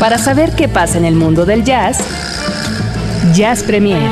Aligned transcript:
Para 0.00 0.16
saber 0.16 0.56
qué 0.56 0.66
pasa 0.66 0.96
en 0.96 1.04
el 1.04 1.14
mundo 1.14 1.44
del 1.44 1.62
jazz, 1.62 1.98
Jazz 3.34 3.62
Premier. 3.62 4.10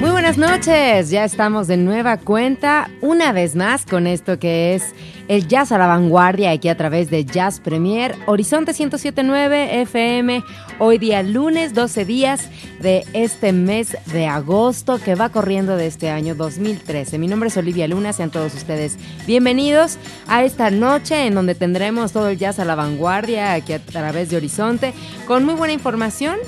Muy 0.00 0.10
buenas 0.10 0.38
noches, 0.38 1.10
ya 1.10 1.22
estamos 1.22 1.68
de 1.68 1.76
nueva 1.76 2.16
cuenta, 2.16 2.90
una 3.00 3.30
vez 3.30 3.54
más 3.54 3.86
con 3.86 4.08
esto 4.08 4.40
que 4.40 4.74
es 4.74 4.92
el 5.28 5.46
jazz 5.46 5.72
a 5.72 5.78
la 5.78 5.86
vanguardia 5.86 6.50
aquí 6.50 6.68
a 6.68 6.76
través 6.76 7.10
de 7.10 7.24
Jazz 7.24 7.60
Premier, 7.60 8.16
Horizonte 8.26 8.72
1079 8.72 9.82
FM, 9.82 10.42
hoy 10.78 10.96
día 10.96 11.22
lunes, 11.22 11.74
12 11.74 12.06
días 12.06 12.48
de 12.80 13.04
este 13.12 13.52
mes 13.52 13.96
de 14.06 14.26
agosto 14.26 14.98
que 14.98 15.14
va 15.14 15.28
corriendo 15.28 15.76
de 15.76 15.86
este 15.86 16.08
año 16.08 16.34
2013. 16.34 17.18
Mi 17.18 17.28
nombre 17.28 17.50
es 17.50 17.56
Olivia 17.58 17.86
Luna, 17.86 18.14
sean 18.14 18.30
todos 18.30 18.54
ustedes 18.54 18.96
bienvenidos 19.26 19.98
a 20.28 20.44
esta 20.44 20.70
noche 20.70 21.26
en 21.26 21.34
donde 21.34 21.54
tendremos 21.54 22.12
todo 22.12 22.30
el 22.30 22.38
jazz 22.38 22.58
a 22.58 22.64
la 22.64 22.74
vanguardia 22.74 23.52
aquí 23.52 23.74
a 23.74 23.80
través 23.80 24.30
de 24.30 24.38
Horizonte 24.38 24.94
con 25.26 25.44
muy 25.44 25.54
buena 25.54 25.74
información, 25.74 26.38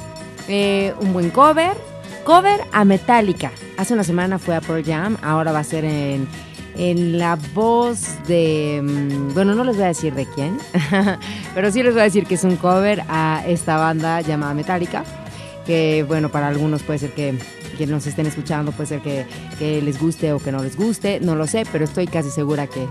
eh, 0.49 0.95
un 1.01 1.13
buen 1.13 1.29
cover, 1.29 1.73
cover 2.25 2.61
a 2.73 2.87
Metallica. 2.87 3.53
Hace 3.77 3.93
una 3.93 4.05
semana 4.05 4.39
fue 4.39 4.57
a 4.57 4.63
Pearl 4.63 4.85
Jam, 4.85 5.19
ahora 5.23 5.53
va 5.53 5.59
a 5.59 5.65
ser 5.65 5.85
en, 5.85 6.27
en 6.81 7.19
la 7.19 7.37
voz 7.55 8.01
de... 8.27 8.81
mm, 8.83 9.35
Bueno, 9.35 9.55
no 9.55 9.65
les 9.65 9.77
voy 9.77 9.85
a 9.85 9.89
decir 9.89 10.15
de 10.15 10.25
quién, 10.27 10.57
pero 11.55 11.71
sí 11.71 11.83
les 11.83 11.93
voy 11.93 12.01
a 12.01 12.05
decir 12.05 12.25
que 12.25 12.35
es 12.37 12.45
un 12.45 12.57
cover 12.57 13.03
a 13.09 13.43
esta 13.47 13.77
banda 13.77 14.23
llamada 14.23 14.55
Metallica, 14.55 15.05
que 15.67 16.05
bueno, 16.09 16.31
para 16.31 16.49
algunos 16.49 16.83
puede 16.83 16.99
ser 16.99 17.11
que, 17.13 17.39
que 17.77 17.87
nos 17.87 18.07
estén 18.07 18.27
escuchando, 18.27 18.73
puede 18.73 18.87
ser 18.89 19.01
que, 19.03 19.27
que 19.59 19.83
les 19.83 20.01
guste 20.01 20.33
o 20.33 20.39
que 20.39 20.51
no 20.53 20.63
les 20.63 20.75
guste, 20.79 21.21
no 21.21 21.37
lo 21.37 21.47
sé, 21.47 21.65
pero 21.71 21.85
estoy 21.85 22.07
casi 22.07 22.31
segura 22.31 22.67
que, 22.67 22.87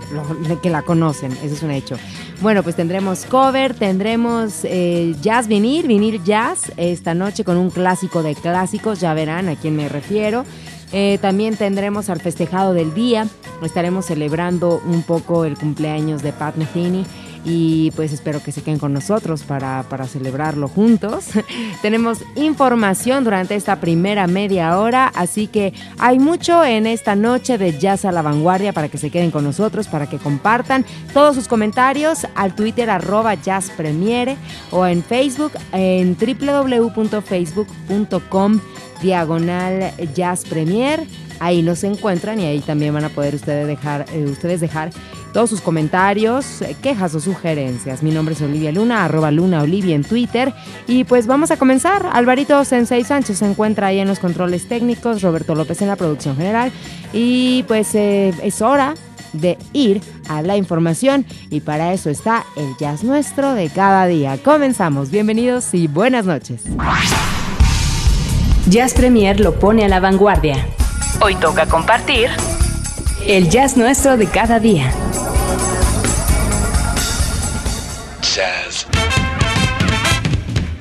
que 0.62 0.70
la 0.70 0.82
conocen, 0.82 1.32
eso 1.42 1.54
es 1.54 1.62
un 1.64 1.72
hecho. 1.72 1.96
Bueno, 2.40 2.62
pues 2.62 2.76
tendremos 2.76 3.24
cover, 3.26 3.74
tendremos 3.74 4.60
eh, 4.62 5.16
jazz 5.20 5.48
vinil, 5.48 5.88
vinil 5.88 6.22
jazz, 6.22 6.70
esta 6.76 7.12
noche 7.14 7.42
con 7.42 7.56
un 7.56 7.70
clásico 7.70 8.22
de 8.22 8.36
clásicos, 8.36 9.00
ya 9.00 9.14
verán 9.14 9.48
a 9.48 9.56
quién 9.56 9.74
me 9.74 9.88
refiero. 9.88 10.44
Eh, 10.92 11.18
también 11.20 11.56
tendremos 11.56 12.10
al 12.10 12.20
festejado 12.20 12.74
del 12.74 12.94
día, 12.94 13.26
estaremos 13.62 14.06
celebrando 14.06 14.82
un 14.86 15.02
poco 15.02 15.44
el 15.44 15.56
cumpleaños 15.56 16.22
de 16.22 16.32
Pat 16.32 16.56
Metheny 16.56 17.04
y 17.44 17.90
pues 17.92 18.12
espero 18.12 18.42
que 18.42 18.52
se 18.52 18.62
queden 18.62 18.78
con 18.78 18.92
nosotros 18.92 19.44
para, 19.44 19.84
para 19.88 20.06
celebrarlo 20.06 20.68
juntos. 20.68 21.28
Tenemos 21.82 22.18
información 22.36 23.24
durante 23.24 23.54
esta 23.54 23.80
primera 23.80 24.26
media 24.26 24.78
hora, 24.78 25.10
así 25.14 25.46
que 25.46 25.72
hay 25.98 26.18
mucho 26.18 26.62
en 26.64 26.86
esta 26.86 27.14
noche 27.14 27.56
de 27.56 27.78
Jazz 27.78 28.04
a 28.04 28.12
la 28.12 28.20
Vanguardia 28.22 28.72
para 28.72 28.88
que 28.88 28.98
se 28.98 29.10
queden 29.10 29.30
con 29.30 29.44
nosotros, 29.44 29.88
para 29.88 30.08
que 30.08 30.18
compartan 30.18 30.84
todos 31.14 31.34
sus 31.34 31.48
comentarios 31.48 32.26
al 32.34 32.54
Twitter 32.54 32.90
arroba 32.90 33.34
Jazz 33.34 33.70
Premiere 33.70 34.36
o 34.70 34.86
en 34.86 35.02
Facebook 35.02 35.52
en 35.72 36.16
www.facebook.com 36.18 38.60
diagonal 39.02 39.92
Jazz 40.14 40.44
Premier. 40.44 41.06
Ahí 41.38 41.62
nos 41.62 41.84
encuentran 41.84 42.38
y 42.38 42.44
ahí 42.44 42.60
también 42.60 42.92
van 42.92 43.04
a 43.04 43.08
poder 43.08 43.34
ustedes 43.34 43.66
dejar, 43.66 44.04
eh, 44.12 44.24
ustedes 44.24 44.60
dejar 44.60 44.90
todos 45.32 45.48
sus 45.48 45.60
comentarios, 45.60 46.60
eh, 46.62 46.76
quejas 46.82 47.14
o 47.14 47.20
sugerencias. 47.20 48.02
Mi 48.02 48.10
nombre 48.10 48.34
es 48.34 48.42
Olivia 48.42 48.72
Luna, 48.72 49.04
arroba 49.04 49.30
Luna 49.30 49.62
Olivia 49.62 49.94
en 49.94 50.04
Twitter. 50.04 50.52
Y 50.86 51.04
pues 51.04 51.26
vamos 51.26 51.50
a 51.50 51.56
comenzar. 51.56 52.08
Alvarito 52.12 52.62
Sensei 52.64 53.04
Sánchez 53.04 53.38
se 53.38 53.46
encuentra 53.46 53.88
ahí 53.88 54.00
en 54.00 54.08
los 54.08 54.18
controles 54.18 54.68
técnicos, 54.68 55.22
Roberto 55.22 55.54
López 55.54 55.80
en 55.80 55.88
la 55.88 55.96
producción 55.96 56.36
general. 56.36 56.72
Y 57.12 57.64
pues 57.68 57.94
eh, 57.94 58.34
es 58.42 58.60
hora 58.60 58.94
de 59.32 59.56
ir 59.72 60.02
a 60.28 60.42
la 60.42 60.56
información 60.56 61.24
y 61.50 61.60
para 61.60 61.92
eso 61.92 62.10
está 62.10 62.44
el 62.56 62.68
jazz 62.78 63.04
nuestro 63.04 63.54
de 63.54 63.70
cada 63.70 64.06
día. 64.06 64.38
Comenzamos. 64.42 65.10
Bienvenidos 65.10 65.72
y 65.72 65.86
buenas 65.86 66.26
noches. 66.26 66.64
Jazz 68.66 68.94
Premier 68.94 69.40
lo 69.40 69.58
pone 69.58 69.84
a 69.84 69.88
la 69.88 70.00
vanguardia. 70.00 70.66
Hoy 71.20 71.34
toca 71.36 71.66
compartir 71.66 72.28
el 73.26 73.48
jazz 73.48 73.76
nuestro 73.76 74.16
de 74.16 74.26
cada 74.26 74.60
día. 74.60 74.92
Jazz. 78.22 78.86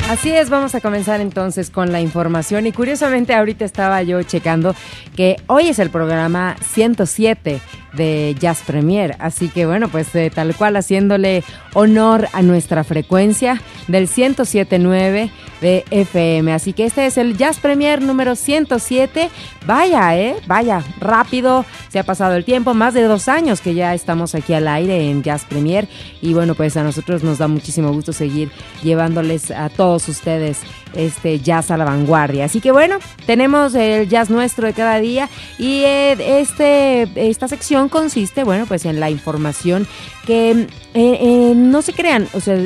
Así 0.10 0.32
es, 0.32 0.50
vamos 0.50 0.76
a 0.76 0.82
comenzar 0.82 1.22
entonces 1.22 1.70
con 1.70 1.92
la 1.92 2.02
información 2.02 2.68
y 2.68 2.72
curiosamente 2.72 3.34
ahorita 3.34 3.64
estaba 3.64 4.02
yo 4.04 4.22
checando 4.24 4.76
que 5.16 5.38
hoy 5.48 5.70
es 5.70 5.80
el 5.80 5.90
programa 5.90 6.58
107 6.62 7.62
de 7.94 8.36
Jazz 8.40 8.62
Premier, 8.66 9.16
así 9.20 9.50
que 9.50 9.66
bueno, 9.66 9.90
pues 9.90 10.14
eh, 10.16 10.32
tal 10.34 10.56
cual 10.56 10.76
haciéndole 10.76 11.44
honor 11.74 12.28
a 12.34 12.42
nuestra 12.42 12.84
frecuencia 12.84 13.62
del 13.88 14.08
107.9 14.08 15.30
de 15.62 15.86
FM, 15.92 16.54
así 16.54 16.74
que 16.74 16.86
este 16.86 17.06
es 17.06 17.18
el 17.18 17.38
Jazz 17.38 17.60
Premier 17.60 18.02
número 18.02 18.36
107, 18.36 19.30
vaya, 19.66 20.18
eh, 20.18 20.36
vaya, 20.48 20.84
rápido, 21.00 21.66
se 21.90 22.00
ha 22.00 22.04
pasado 22.04 22.36
el 22.36 22.46
tiempo, 22.46 22.74
más 22.74 22.94
de 22.94 23.04
dos 23.04 23.28
años 23.28 23.62
que 23.62 23.74
ya 23.74 23.94
estamos 23.94 24.36
aquí 24.36 24.54
al 24.54 24.68
aire 24.68 25.10
en 25.10 25.24
Jazz 25.24 25.46
Premier. 25.46 25.88
Y 26.22 26.34
bueno, 26.34 26.56
pues 26.56 26.78
a 26.78 26.84
nosotros 26.84 27.24
nos 27.24 27.40
da 27.40 27.48
muchísimo 27.48 27.92
gusto 27.92 28.14
seguir 28.14 28.52
llevándoles 28.84 29.52
a 29.52 29.70
todos 29.70 30.08
ustedes 30.08 30.62
este 30.94 31.40
jazz 31.40 31.72
a 31.72 31.78
la 31.78 31.86
vanguardia. 31.86 32.46
Así 32.46 32.62
que 32.62 32.72
bueno, 32.72 32.98
tenemos 33.26 33.76
el 33.76 34.08
jazz 34.10 34.30
nuestro 34.30 34.68
de 34.68 34.74
cada 34.74 35.00
día 35.00 35.30
y 35.58 35.84
eh, 35.86 36.40
este, 36.42 37.10
esta 37.30 37.48
sección 37.48 37.90
consiste, 37.90 38.44
bueno, 38.44 38.66
pues 38.66 38.86
en 38.86 39.00
la 39.00 39.10
información 39.10 39.88
que 40.26 40.52
eh, 40.52 40.68
eh, 40.94 41.54
no 41.56 41.82
se 41.82 41.94
crean, 41.94 42.28
o 42.34 42.40
sea, 42.40 42.58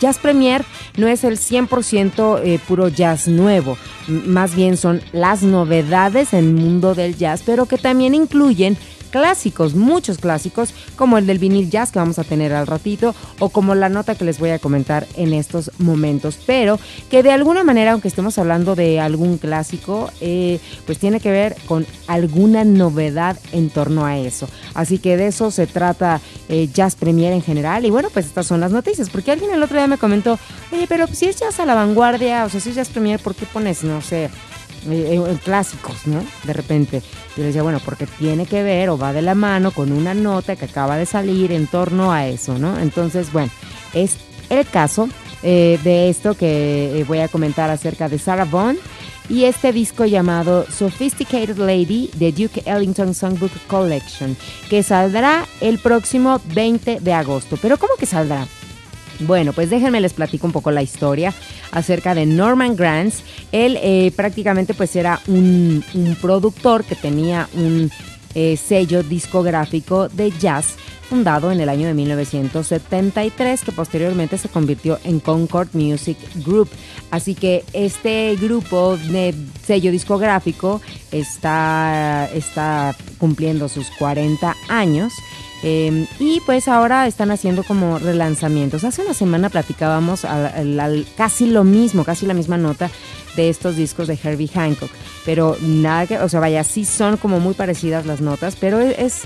Jazz 0.00 0.18
Premier 0.18 0.64
no 0.96 1.08
es 1.08 1.24
el 1.24 1.38
100% 1.38 2.40
eh, 2.44 2.58
puro 2.66 2.88
jazz 2.88 3.28
nuevo, 3.28 3.76
más 4.08 4.54
bien 4.54 4.76
son 4.76 5.02
las 5.12 5.42
novedades 5.42 6.32
en 6.32 6.44
el 6.44 6.54
mundo 6.54 6.94
del 6.94 7.16
jazz, 7.16 7.42
pero 7.44 7.66
que 7.66 7.78
también 7.78 8.14
incluyen 8.14 8.76
clásicos, 9.10 9.74
muchos 9.74 10.18
clásicos, 10.18 10.72
como 10.96 11.18
el 11.18 11.26
del 11.26 11.38
vinil 11.38 11.70
jazz 11.70 11.92
que 11.92 11.98
vamos 11.98 12.18
a 12.18 12.24
tener 12.24 12.52
al 12.52 12.66
ratito, 12.66 13.14
o 13.38 13.50
como 13.50 13.74
la 13.74 13.88
nota 13.88 14.14
que 14.14 14.24
les 14.24 14.38
voy 14.38 14.50
a 14.50 14.58
comentar 14.58 15.06
en 15.16 15.32
estos 15.32 15.70
momentos, 15.78 16.38
pero 16.46 16.78
que 17.10 17.22
de 17.22 17.32
alguna 17.32 17.64
manera, 17.64 17.92
aunque 17.92 18.08
estemos 18.08 18.38
hablando 18.38 18.74
de 18.74 19.00
algún 19.00 19.38
clásico, 19.38 20.10
eh, 20.20 20.60
pues 20.86 20.98
tiene 20.98 21.20
que 21.20 21.30
ver 21.30 21.56
con 21.66 21.86
alguna 22.06 22.64
novedad 22.64 23.36
en 23.52 23.70
torno 23.70 24.06
a 24.06 24.18
eso. 24.18 24.48
Así 24.74 24.98
que 24.98 25.16
de 25.16 25.28
eso 25.28 25.50
se 25.50 25.66
trata 25.66 26.20
eh, 26.48 26.68
Jazz 26.72 26.94
Premier 26.94 27.32
en 27.32 27.42
general, 27.42 27.84
y 27.84 27.90
bueno, 27.90 28.08
pues 28.12 28.26
estas 28.26 28.46
son 28.46 28.60
las 28.60 28.72
noticias, 28.72 29.10
porque 29.10 29.32
alguien 29.32 29.52
el 29.52 29.62
otro 29.62 29.76
día 29.76 29.86
me 29.86 29.98
comentó, 29.98 30.38
oye, 30.72 30.86
pero 30.88 31.06
si 31.06 31.26
es 31.26 31.36
jazz 31.36 31.60
a 31.60 31.66
la 31.66 31.74
vanguardia, 31.74 32.44
o 32.44 32.48
sea, 32.48 32.60
si 32.60 32.70
es 32.70 32.76
Jazz 32.76 32.88
Premier, 32.88 33.20
¿por 33.20 33.34
qué 33.34 33.46
pones, 33.46 33.82
no 33.84 34.00
sé, 34.00 34.30
eh, 34.88 35.22
eh, 35.26 35.38
clásicos, 35.44 36.06
¿no? 36.06 36.24
De 36.44 36.52
repente. 36.52 37.02
Yo 37.36 37.42
le 37.42 37.46
decía, 37.46 37.62
bueno, 37.62 37.80
porque 37.84 38.06
tiene 38.06 38.46
que 38.46 38.62
ver 38.62 38.88
o 38.90 38.98
va 38.98 39.12
de 39.12 39.22
la 39.22 39.34
mano 39.34 39.70
con 39.70 39.92
una 39.92 40.14
nota 40.14 40.56
que 40.56 40.64
acaba 40.64 40.96
de 40.96 41.06
salir 41.06 41.52
en 41.52 41.66
torno 41.66 42.12
a 42.12 42.26
eso, 42.26 42.58
¿no? 42.58 42.78
Entonces, 42.78 43.32
bueno, 43.32 43.50
es 43.94 44.16
el 44.50 44.66
caso 44.66 45.08
eh, 45.42 45.78
de 45.82 46.10
esto 46.10 46.34
que 46.34 47.00
eh, 47.00 47.04
voy 47.04 47.20
a 47.20 47.28
comentar 47.28 47.70
acerca 47.70 48.08
de 48.08 48.18
Sarah 48.18 48.44
Vaughan 48.44 48.76
y 49.30 49.44
este 49.44 49.72
disco 49.72 50.04
llamado 50.04 50.66
Sophisticated 50.70 51.56
Lady 51.56 52.10
de 52.14 52.32
Duke 52.32 52.62
Ellington 52.66 53.14
Songbook 53.14 53.52
Collection, 53.68 54.36
que 54.68 54.82
saldrá 54.82 55.46
el 55.60 55.78
próximo 55.78 56.40
20 56.52 57.00
de 57.00 57.12
agosto. 57.12 57.56
¿Pero 57.62 57.78
cómo 57.78 57.94
que 57.94 58.06
saldrá? 58.06 58.46
Bueno, 59.20 59.52
pues 59.52 59.70
déjenme 59.70 60.00
les 60.00 60.14
platico 60.14 60.46
un 60.46 60.52
poco 60.52 60.70
la 60.70 60.82
historia 60.82 61.34
acerca 61.72 62.14
de 62.14 62.26
Norman 62.26 62.74
Granz. 62.74 63.22
Él 63.52 63.78
eh, 63.82 64.12
prácticamente 64.16 64.74
pues 64.74 64.96
era 64.96 65.20
un, 65.26 65.84
productor 66.20 66.84
que 66.84 66.96
tenía 66.96 67.48
un 67.54 67.90
eh, 68.34 68.56
sello 68.56 69.02
discográfico 69.02 70.08
de 70.08 70.30
jazz 70.30 70.76
fundado 71.10 71.50
en 71.50 71.60
el 71.60 71.68
año 71.68 71.88
de 71.88 71.94
1973 71.94 73.62
que 73.64 73.72
posteriormente 73.72 74.38
se 74.38 74.48
convirtió 74.48 74.98
en 75.02 75.18
Concord 75.18 75.68
Music 75.72 76.16
Group. 76.46 76.68
Así 77.10 77.34
que 77.34 77.64
este 77.72 78.36
grupo 78.36 78.96
de 78.96 79.34
sello 79.66 79.90
discográfico 79.90 80.80
está, 81.10 82.30
está 82.32 82.94
cumpliendo 83.18 83.68
sus 83.68 83.90
40 83.98 84.54
años 84.68 85.12
Em, 85.62 86.06
y 86.18 86.40
pues 86.46 86.68
ahora 86.68 87.06
están 87.06 87.30
haciendo 87.30 87.62
como 87.64 87.98
relanzamientos. 87.98 88.84
Hace 88.84 89.02
una 89.02 89.14
semana 89.14 89.50
platicábamos 89.50 90.26
casi 91.16 91.46
lo 91.46 91.64
mismo, 91.64 92.04
casi 92.04 92.26
la 92.26 92.34
misma 92.34 92.56
nota 92.56 92.90
de 93.36 93.48
estos 93.48 93.76
discos 93.76 94.08
de 94.08 94.18
Herbie 94.22 94.48
Hancock. 94.48 94.90
Pero 95.24 95.56
nada 95.60 96.06
que, 96.06 96.18
o 96.18 96.28
sea, 96.28 96.40
vaya, 96.40 96.64
sí 96.64 96.84
son 96.84 97.16
como 97.16 97.40
muy 97.40 97.54
parecidas 97.54 98.06
las 98.06 98.20
notas, 98.20 98.56
pero 98.56 98.80
es 98.80 99.22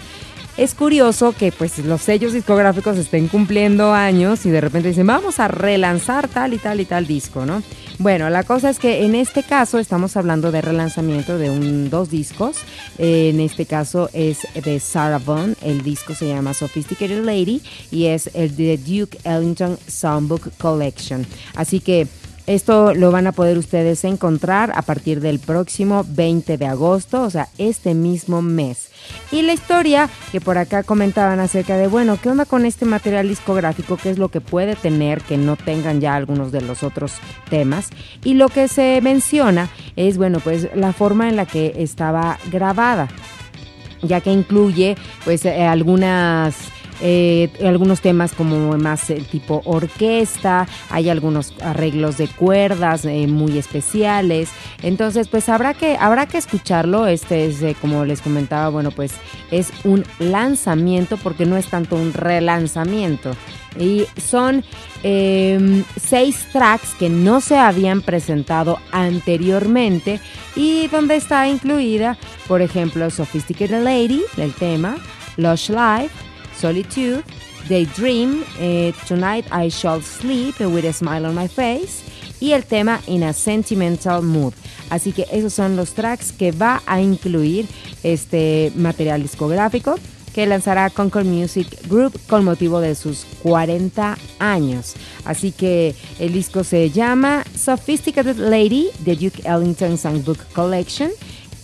es 0.56 0.75
curioso 0.75 1.34
que 1.36 1.50
pues 1.50 1.78
los 1.81 2.00
sellos 2.00 2.32
discográficos 2.32 2.96
estén 2.96 3.26
cumpliendo 3.26 3.92
años 3.92 4.46
y 4.46 4.50
de 4.50 4.60
repente 4.60 4.88
dicen 4.88 5.06
vamos 5.06 5.40
a 5.40 5.48
relanzar 5.48 6.28
tal 6.28 6.54
y 6.54 6.58
tal 6.58 6.80
y 6.80 6.84
tal 6.84 7.08
disco, 7.08 7.44
¿no? 7.44 7.62
Bueno, 7.99 8.29
la 8.29 8.43
cosa 8.43 8.70
es 8.70 8.81
que 8.81 9.05
en 9.05 9.14
este 9.14 9.44
caso 9.44 9.79
estamos 9.79 10.17
hablando 10.17 10.50
de 10.50 10.61
relanzamiento 10.61 11.38
de 11.38 11.50
un, 11.50 11.91
dos 11.91 12.11
discos. 12.11 12.56
en 12.99 13.38
este 13.38 13.67
caso 13.67 14.11
es 14.12 14.38
de 14.64 14.81
Sarah 14.81 15.20
Vaughan. 15.20 15.56
El 15.62 15.82
disco 15.82 16.14
se 16.14 16.26
llama 16.26 16.55
Sophisticated 16.55 17.25
Lady 17.25 17.62
y 17.93 18.06
es 18.06 18.31
el 18.35 18.56
de 18.56 18.79
Duke 18.79 19.19
Ellington 19.23 19.79
Songbook 19.87 20.50
Collection. 20.58 21.25
Así 21.55 21.79
que 21.79 22.08
esto 22.46 22.94
lo 22.94 23.11
van 23.11 23.26
a 23.26 23.32
poder 23.32 23.56
ustedes 23.58 24.05
encontrar 24.05 24.73
a 24.75 24.82
partir 24.82 25.20
del 25.20 25.38
próximo 25.38 26.05
20 26.08 26.58
de 26.58 26.67
agosto, 26.67 27.23
o 27.23 27.31
sea, 27.31 27.49
este 27.58 27.94
mismo 27.94 28.43
mes. 28.43 28.88
Y 29.32 29.43
la 29.43 29.52
historia 29.52 30.08
que 30.32 30.41
por 30.41 30.58
acá 30.58 30.82
comentaban 30.82 31.41
acerca 31.41 31.76
de, 31.76 31.87
bueno, 31.87 32.19
¿qué 32.20 32.31
onda 32.31 32.44
con 32.44 32.67
este 32.67 32.85
material 32.85 33.29
discográfico? 33.29 33.96
¿Qué 33.96 34.11
es 34.11 34.19
lo 34.19 34.29
que 34.29 34.41
puede 34.41 34.76
tener 34.76 35.23
que 35.23 35.37
no 35.37 35.56
tengan 35.56 36.00
ya 36.00 36.14
algunos 36.14 36.52
de 36.52 36.61
los 36.61 36.82
otros 36.82 37.14
temas? 37.50 37.91
Y 38.23 38.35
lo 38.35 38.49
que 38.49 38.69
se 38.69 39.00
menciona 39.02 39.69
es, 39.97 40.19
bueno, 40.19 40.40
pues 40.40 40.69
la 40.75 40.93
forma 40.93 41.29
en 41.29 41.37
la 41.37 41.47
que 41.47 41.75
estaba 41.79 42.38
grabada 42.50 43.08
ya 44.06 44.20
que 44.20 44.31
incluye 44.31 44.97
pues 45.25 45.44
eh, 45.44 45.64
algunas 45.64 46.74
eh, 47.00 47.50
algunos 47.64 48.00
temas 48.00 48.32
como 48.32 48.76
más 48.79 49.11
eh, 49.11 49.23
tipo 49.31 49.62
orquesta, 49.64 50.67
hay 50.91 51.08
algunos 51.08 51.55
arreglos 51.61 52.19
de 52.19 52.29
cuerdas 52.29 53.05
eh, 53.05 53.26
muy 53.26 53.58
especiales, 53.58 54.50
entonces 54.82 55.29
pues 55.29 55.49
habrá 55.49 55.75
que, 55.75 55.96
habrá 55.99 56.26
que 56.26 56.38
escucharlo, 56.38 57.06
este 57.06 57.46
es 57.46 57.76
como 57.81 58.05
les 58.05 58.20
comentaba, 58.20 58.69
bueno 58.69 58.91
pues 58.91 59.12
es 59.50 59.73
un 59.85 60.05
lanzamiento 60.19 61.17
porque 61.17 61.46
no 61.46 61.56
es 61.56 61.67
tanto 61.67 61.96
un 61.96 62.12
relanzamiento. 62.12 63.32
Y 63.79 64.06
son 64.17 64.64
em, 65.02 65.85
seis 66.00 66.47
tracks 66.52 66.94
que 66.94 67.08
no 67.08 67.40
se 67.40 67.58
habían 67.58 68.02
presentado 68.02 68.79
anteriormente 68.93 70.20
y 70.55 70.87
donde 70.88 71.17
está 71.17 71.49
incluida, 71.49 72.17
por 72.47 72.62
ejemplo, 72.62 73.11
Sophisticated 73.11 73.82
Lady, 73.82 74.23
el 74.37 74.52
tema, 74.55 74.97
Lush 75.37 75.70
Life, 75.70 76.14
Solitude, 76.58 77.22
Daydream, 77.68 78.44
eh, 78.58 78.92
Tonight 79.08 79.46
I 79.52 79.70
Shall 79.70 80.02
Sleep 80.02 80.60
with 80.60 80.84
a 80.84 80.92
Smile 80.92 81.26
on 81.26 81.34
My 81.34 81.48
Face 81.48 82.02
y 82.40 82.52
el 82.52 82.64
tema 82.64 83.00
In 83.06 83.22
a 83.22 83.32
Sentimental 83.32 84.22
Mood. 84.22 84.52
Así 84.90 85.12
que 85.12 85.26
esos 85.32 85.54
son 85.54 85.76
los 85.76 85.94
tracks 85.94 86.32
que 86.32 86.52
va 86.52 86.82
a 86.86 87.00
incluir 87.00 87.66
este 88.02 88.70
material 88.76 89.22
discográfico 89.22 89.96
que 90.34 90.46
lanzará 90.46 90.90
Concord 90.90 91.26
Music 91.26 91.68
Group 91.88 92.18
con 92.28 92.44
motivo 92.44 92.80
de 92.80 92.96
sus 92.96 93.24
40 93.42 94.18
años. 94.40 94.94
Así 95.24 95.52
que 95.52 95.94
el 96.18 96.32
disco 96.32 96.64
se 96.64 96.90
llama 96.90 97.44
Sophisticated 97.56 98.36
Lady, 98.36 98.88
The 99.04 99.14
Duke 99.14 99.42
Ellington 99.44 99.96
Songbook 99.96 100.38
Collection. 100.52 101.10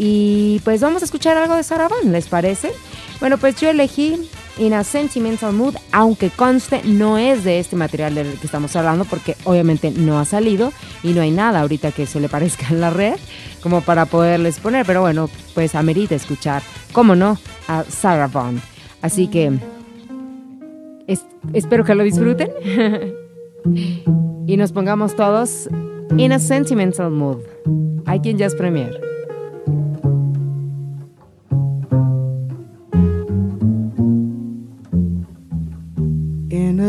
Y 0.02 0.62
pues 0.64 0.80
vamos 0.80 1.02
a 1.02 1.04
escuchar 1.04 1.36
algo 1.36 1.54
de 1.56 1.62
Vaughan, 1.68 2.10
¿les 2.10 2.26
parece? 2.26 2.72
Bueno, 3.20 3.36
pues 3.36 3.60
yo 3.60 3.68
elegí 3.68 4.16
In 4.56 4.72
a 4.72 4.82
Sentimental 4.82 5.52
Mood, 5.52 5.74
aunque 5.92 6.30
conste 6.30 6.80
no 6.84 7.18
es 7.18 7.44
de 7.44 7.58
este 7.58 7.76
material 7.76 8.14
del 8.14 8.32
que 8.38 8.46
estamos 8.46 8.74
hablando 8.76 9.04
porque 9.04 9.36
obviamente 9.44 9.90
no 9.90 10.18
ha 10.18 10.24
salido 10.24 10.72
y 11.02 11.12
no 11.12 11.20
hay 11.20 11.30
nada 11.30 11.60
ahorita 11.60 11.92
que 11.92 12.06
se 12.06 12.18
le 12.18 12.30
parezca 12.30 12.68
en 12.70 12.80
la 12.80 12.88
red 12.88 13.16
como 13.62 13.82
para 13.82 14.06
poderles 14.06 14.58
poner, 14.58 14.86
pero 14.86 15.02
bueno, 15.02 15.28
pues 15.52 15.74
amerita 15.74 16.14
escuchar, 16.14 16.62
cómo 16.92 17.14
no, 17.14 17.36
a 17.68 17.84
Sarah. 17.84 18.30
Así 19.02 19.28
que 19.28 19.52
espero 21.52 21.84
que 21.84 21.94
lo 21.94 22.04
disfruten 22.04 22.50
y 24.46 24.56
nos 24.56 24.72
pongamos 24.72 25.14
todos 25.14 25.68
in 26.16 26.32
a 26.32 26.38
sentimental 26.38 27.10
mood. 27.10 27.40
Hay 28.06 28.20
quien 28.20 28.38
ya 28.38 28.46
es 28.46 28.54
premier. 28.54 29.10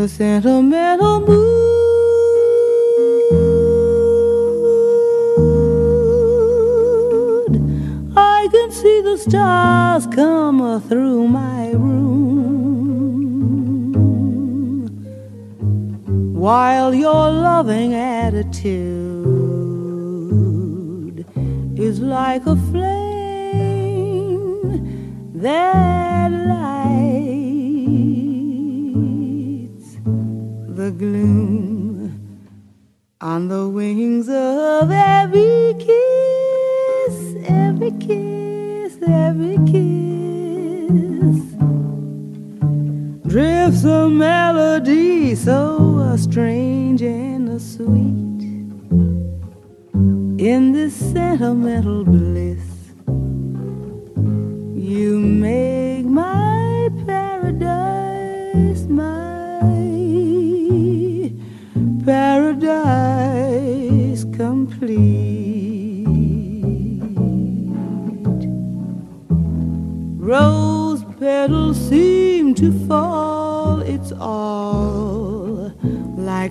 A 0.02 0.08
sentimental 0.08 1.20
mood. 1.20 1.62
I 8.16 8.48
can 8.50 8.72
see 8.72 9.00
the 9.02 9.16
stars 9.16 10.08
come 10.08 10.80
through 10.88 11.28
my 11.28 11.70
room 11.70 12.32
while 16.34 16.92
your 16.92 17.30
loving 17.30 17.94
attitude 17.94 18.74
is 21.78 22.00
like 22.00 22.44
a 22.46 22.56
flame 22.72 22.90
that 25.34 26.32
lights 26.32 26.71
gloom 31.02 32.38
on 33.20 33.48
the 33.48 33.68
wings 33.68 34.28
of 34.28 34.88
every 34.88 35.74
kiss, 35.80 37.16
every 37.48 37.90
kiss, 37.98 38.96
every 39.08 39.58
kiss. 39.72 41.38
Drifts 43.26 43.82
a 43.82 44.08
melody 44.08 45.34
so 45.34 46.14
strange 46.16 47.02
and 47.02 47.60
sweet 47.60 48.42
in 50.50 50.70
this 50.72 50.94
sentimental 50.94 52.04
bliss. 52.04 52.41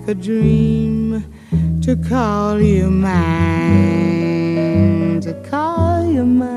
Like 0.02 0.16
a 0.16 0.20
dream 0.20 1.24
to 1.80 1.94
call 2.08 2.60
you 2.60 2.90
mine, 2.90 3.20
to 5.20 5.32
call 5.48 6.04
you 6.10 6.24
mine. 6.24 6.50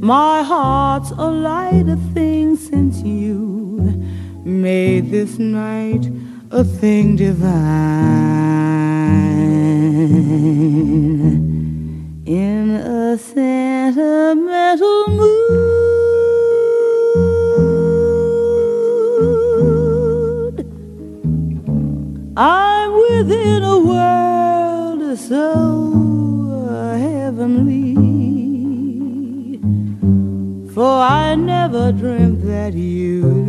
My 0.00 0.42
heart's 0.42 1.10
a 1.12 1.30
lighter 1.30 1.96
thing 2.12 2.56
since 2.56 3.02
you 3.02 4.04
made 4.44 5.10
this 5.10 5.38
night 5.38 6.08
a 6.50 6.62
thing 6.62 7.16
divine 7.16 8.14
within 23.24 23.62
a 23.62 23.78
world 23.78 25.18
so 25.18 25.46
heavenly. 26.98 27.94
For 30.74 30.84
I 30.84 31.34
never 31.34 31.92
dreamt 31.92 32.42
that 32.42 32.74
you'd 32.74 33.43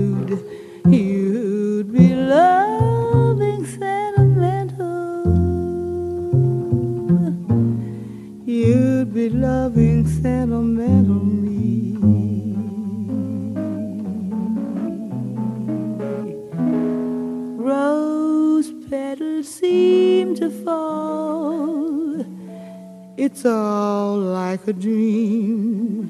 It's 23.36 23.46
all 23.46 24.16
like 24.16 24.66
a 24.66 24.72
dream 24.72 26.10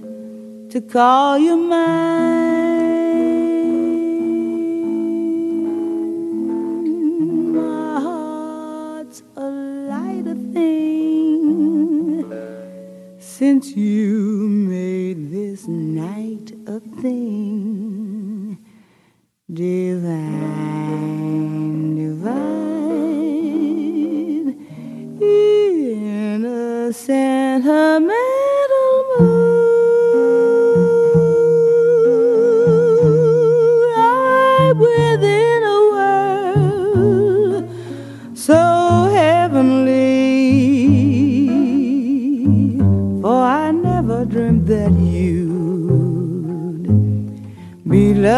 to 0.69 0.79
call 0.79 1.39
you 1.39 1.57
mine. 1.57 2.94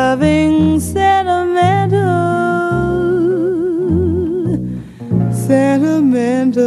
loving 0.09 0.79
sentimental, 0.79 1.99
sentimental, 5.33 6.63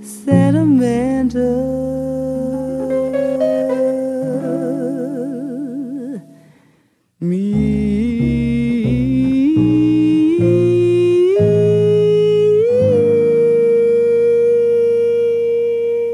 sentimental. 0.00 1.58
Me. 7.20 7.42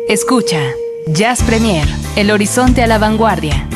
Escucha. 0.08 0.83
Jazz 1.08 1.42
Premier, 1.42 1.87
El 2.16 2.30
Horizonte 2.30 2.82
a 2.82 2.87
la 2.87 2.96
Vanguardia. 2.96 3.68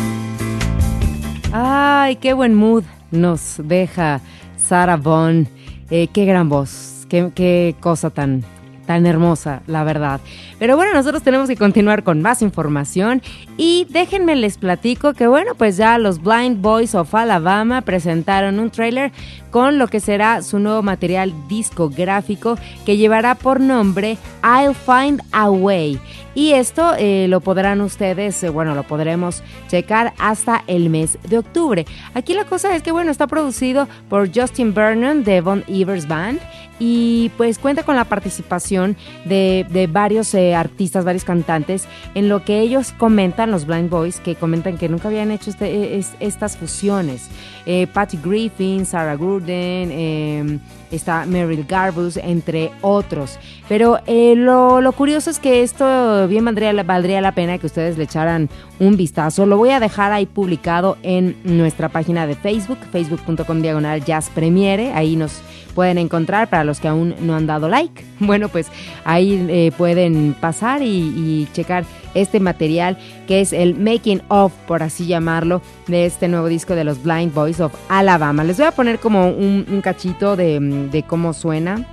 Ay, 1.52 2.16
qué 2.16 2.32
buen 2.32 2.54
mood 2.54 2.84
nos 3.10 3.56
deja 3.62 4.22
Sarah 4.56 4.96
Bond. 4.96 5.46
Eh, 5.90 6.08
qué 6.08 6.24
gran 6.24 6.48
voz, 6.48 7.06
qué, 7.08 7.76
cosa 7.80 8.08
tan 8.08 8.44
tan 8.86 9.04
hermosa, 9.04 9.60
la 9.66 9.84
verdad. 9.84 10.18
Pero 10.58 10.74
bueno, 10.74 10.94
nosotros 10.94 11.22
tenemos 11.22 11.46
que 11.46 11.56
continuar 11.56 12.04
con 12.04 12.22
más 12.22 12.40
información 12.40 13.20
y 13.58 13.86
déjenme 13.90 14.34
les 14.34 14.56
platico 14.56 15.12
que 15.12 15.26
bueno, 15.26 15.54
pues 15.54 15.76
ya 15.76 15.98
los 15.98 16.22
Blind 16.22 16.62
Boys 16.62 16.94
of 16.94 17.14
Alabama 17.14 17.82
presentaron 17.82 18.58
un 18.58 18.70
tráiler 18.70 19.12
con 19.50 19.76
lo 19.76 19.88
que 19.88 20.00
será 20.00 20.40
su 20.40 20.58
nuevo 20.58 20.82
material 20.82 21.34
discográfico 21.48 22.56
que 22.86 22.96
llevará 22.96 23.34
por 23.34 23.60
nombre 23.60 24.16
I'll 24.42 24.74
Find 24.74 25.20
a 25.32 25.50
Way. 25.50 26.00
Y 26.38 26.52
esto 26.52 26.94
eh, 26.96 27.26
lo 27.28 27.40
podrán 27.40 27.80
ustedes, 27.80 28.40
eh, 28.44 28.48
bueno, 28.48 28.76
lo 28.76 28.84
podremos 28.84 29.42
checar 29.66 30.14
hasta 30.20 30.62
el 30.68 30.88
mes 30.88 31.18
de 31.28 31.36
octubre. 31.36 31.84
Aquí 32.14 32.32
la 32.32 32.44
cosa 32.44 32.76
es 32.76 32.82
que, 32.84 32.92
bueno, 32.92 33.10
está 33.10 33.26
producido 33.26 33.88
por 34.08 34.30
Justin 34.32 34.72
Vernon 34.72 35.24
de 35.24 35.40
Von 35.40 35.64
Evers 35.66 36.06
Band 36.06 36.38
y 36.78 37.32
pues 37.36 37.58
cuenta 37.58 37.82
con 37.82 37.96
la 37.96 38.04
participación 38.04 38.96
de, 39.24 39.88
varios 39.90 40.32
eh, 40.34 40.54
artistas, 40.54 41.04
varios 41.04 41.24
cantantes, 41.24 41.88
en 42.14 42.28
lo 42.28 42.44
que 42.44 42.60
ellos 42.60 42.92
comentan, 42.96 43.50
los 43.50 43.66
Blind 43.66 43.90
Boys, 43.90 44.20
que 44.20 44.36
comentan 44.36 44.78
que 44.78 44.88
nunca 44.88 45.08
habían 45.08 45.32
hecho 45.32 45.50
este, 45.50 45.96
e, 45.96 46.04
estas 46.20 46.56
fusiones 46.56 47.30
eh, 47.70 47.86
Patty 47.86 48.18
Griffin, 48.24 48.86
Sarah 48.86 49.14
Gurden, 49.14 49.92
em, 49.92 50.58
está 50.90 51.26
Meryl 51.26 51.66
Garbus, 51.68 52.16
entre 52.16 52.70
otros. 52.80 53.38
Pero 53.68 53.98
eh, 54.06 54.32
lo, 54.34 54.80
lo, 54.80 54.92
curioso 54.92 55.28
es 55.28 55.38
que 55.38 55.62
esto 55.62 56.26
bien 56.28 56.46
valdría, 56.46 56.72
valdría 56.82 57.20
la 57.20 57.32
pena 57.32 57.58
que 57.58 57.66
ustedes 57.66 57.98
le 57.98 58.04
echaran 58.04 58.48
un 58.80 58.96
vistazo. 58.96 59.44
Lo 59.44 59.58
voy 59.58 59.68
a 59.68 59.80
dejar 59.80 60.12
ahí 60.12 60.24
publicado 60.24 60.96
en 61.02 61.36
nuestra 61.44 61.90
página 61.90 62.26
de 62.26 62.36
Facebook, 62.36 62.78
facebook.com 62.90 63.60
diagonal 63.60 64.02
jazz 64.02 64.30
premiere. 64.30 64.94
Ahí 64.94 65.14
nos 65.14 65.42
pueden 65.78 65.98
encontrar 65.98 66.50
para 66.50 66.64
los 66.64 66.80
que 66.80 66.88
aún 66.88 67.14
no 67.20 67.36
han 67.36 67.46
dado 67.46 67.68
like. 67.68 68.04
Bueno, 68.18 68.48
pues 68.48 68.66
ahí 69.04 69.46
eh, 69.48 69.70
pueden 69.78 70.34
pasar 70.34 70.82
y, 70.82 70.86
y 70.86 71.48
checar 71.52 71.84
este 72.14 72.40
material 72.40 72.98
que 73.28 73.40
es 73.40 73.52
el 73.52 73.76
making 73.76 74.22
of, 74.26 74.52
por 74.66 74.82
así 74.82 75.06
llamarlo, 75.06 75.62
de 75.86 76.04
este 76.04 76.26
nuevo 76.26 76.48
disco 76.48 76.74
de 76.74 76.82
los 76.82 77.00
Blind 77.00 77.32
Boys 77.32 77.60
of 77.60 77.72
Alabama. 77.88 78.42
Les 78.42 78.56
voy 78.56 78.66
a 78.66 78.72
poner 78.72 78.98
como 78.98 79.28
un, 79.28 79.66
un 79.70 79.80
cachito 79.80 80.34
de, 80.34 80.58
de 80.90 81.04
cómo 81.04 81.32
suena. 81.32 81.86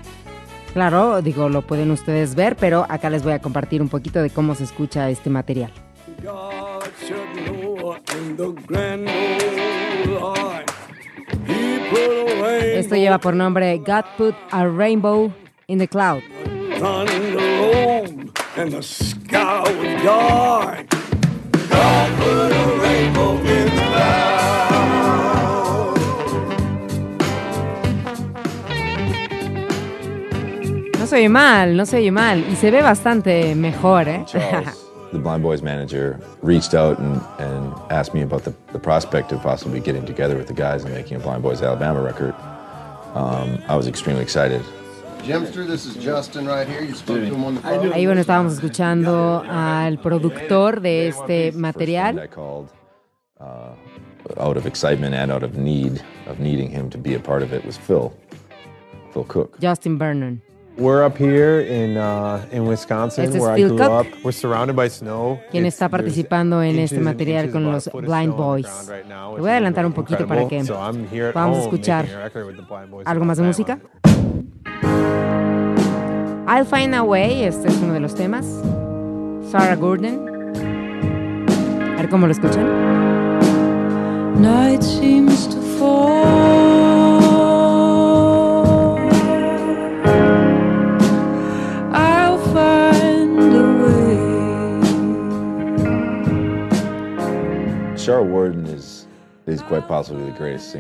Claro, 0.74 1.22
digo, 1.22 1.48
lo 1.48 1.62
pueden 1.62 1.92
ustedes 1.92 2.34
ver, 2.34 2.56
pero 2.56 2.88
acá 2.90 3.12
les 3.12 3.22
voy 3.22 3.34
a 3.34 3.40
compartir 3.40 3.84
un 3.84 3.90
poquito 3.90 4.20
de 4.20 4.32
cómo 4.32 4.56
se 4.56 4.64
escucha 4.64 5.12
este 5.12 5.30
material. 5.30 5.72
God 6.24 6.66
esto 12.76 12.96
lleva 12.96 13.20
por 13.20 13.36
nombre 13.36 13.78
God 13.80 14.06
Put 14.18 14.36
a 14.52 14.68
Rainbow 14.68 15.34
in 15.68 15.80
the 15.80 15.88
Cloud. 15.88 16.22
No 31.00 31.08
se 31.08 31.16
oye 31.18 31.30
mal, 31.30 31.78
no 31.78 31.86
se 31.86 31.98
oye 31.98 32.12
mal. 32.12 32.46
Y 32.52 32.56
se 32.56 32.72
ve 32.72 32.82
bastante 32.82 33.56
mejor, 33.56 34.08
¿eh? 34.08 34.26
the 35.16 35.22
Blind 35.22 35.44
Boys 35.44 35.62
manager 35.62 36.20
reached 36.42 36.74
out 36.74 37.00
and, 37.00 37.22
and 37.40 37.74
asked 37.92 38.14
me 38.14 38.22
about 38.22 38.44
the, 38.44 38.54
the 38.74 38.80
prospect 38.80 39.32
of 39.32 39.42
possibly 39.42 39.80
getting 39.80 40.06
together 40.06 40.36
with 40.36 40.48
the 40.48 40.54
guys 40.54 40.84
and 40.84 40.94
making 40.94 41.18
a 41.18 41.20
Blind 41.20 41.42
Boys 41.42 41.62
Alabama 41.62 42.02
record. 42.02 42.36
Um, 43.16 43.62
I 43.68 43.76
was 43.76 43.88
extremely 43.88 44.22
excited. 44.22 44.62
Jimster, 45.20 45.66
this 45.66 45.86
is 45.86 45.96
Justin 45.96 46.46
right 46.46 46.68
here. 46.68 46.84
You 46.84 46.94
spoke 46.94 47.18
to 47.18 47.26
him 47.26 47.44
on 47.44 47.56
the 47.56 47.62
phone. 47.62 47.92
Ahí 47.94 48.06
bueno, 48.06 48.22
estábamos 48.22 48.54
escuchando 48.54 49.44
al 49.50 49.98
productor 49.98 50.82
de 50.82 51.08
este 51.08 51.52
material. 51.54 52.30
Uh, 53.40 53.74
out 54.38 54.58
of 54.58 54.66
excitement 54.66 55.16
and 55.16 55.32
out 55.32 55.44
of 55.44 55.58
need 55.58 56.02
of 56.28 56.40
needing 56.40 56.70
him 56.70 56.90
to 56.90 56.98
be 56.98 57.16
a 57.16 57.20
part 57.20 57.42
of 57.42 57.54
it 57.54 57.66
was 57.66 57.78
Phil, 57.78 58.14
Phil 59.14 59.24
Cook. 59.24 59.60
Justin 59.60 59.98
Vernon. 59.98 60.42
We're 60.78 61.06
up 61.06 61.18
here 61.18 61.62
in, 61.62 61.96
uh, 61.96 62.46
in 62.52 62.68
Wisconsin, 62.68 63.24
este 63.24 63.38
es 63.38 63.42
where 63.42 63.54
I 63.54 63.62
grew 63.62 63.82
up. 63.82 64.06
We're 64.24 64.34
surrounded 64.34 64.76
by 64.76 64.90
snow. 64.90 65.40
Quien 65.50 65.66
está 65.66 65.88
participando 65.88 66.62
en 66.62 66.80
este 66.80 67.00
material 67.00 67.50
con 67.50 67.72
los 67.72 67.90
Blind 67.94 68.36
Boys. 68.36 68.68
Right 68.90 69.06
now, 69.08 69.38
voy 69.38 69.50
a 69.50 69.54
adelantar 69.54 69.86
un 69.86 69.94
poquito 69.94 70.24
incredible. 70.24 70.48
para 70.48 70.62
que 70.62 70.66
so 70.66 71.32
podamos 71.32 71.60
escuchar 71.60 72.06
algo 73.06 73.24
más 73.24 73.38
de 73.38 73.44
música. 73.44 73.80
I'll 76.48 76.66
Find 76.66 76.94
a 76.94 77.04
Way, 77.04 77.44
este 77.44 77.70
es 77.70 77.78
uno 77.78 77.94
de 77.94 78.02
los 78.02 78.14
temas. 78.14 78.46
Sarah 79.50 79.76
Gordon. 79.78 80.28
A 81.94 82.02
ver 82.02 82.10
cómo 82.10 82.28
lo 82.28 82.34
escuchan. 82.34 82.66
Night 84.42 84.82
seems 84.82 85.48
to 85.48 85.62
fall. 85.80 86.65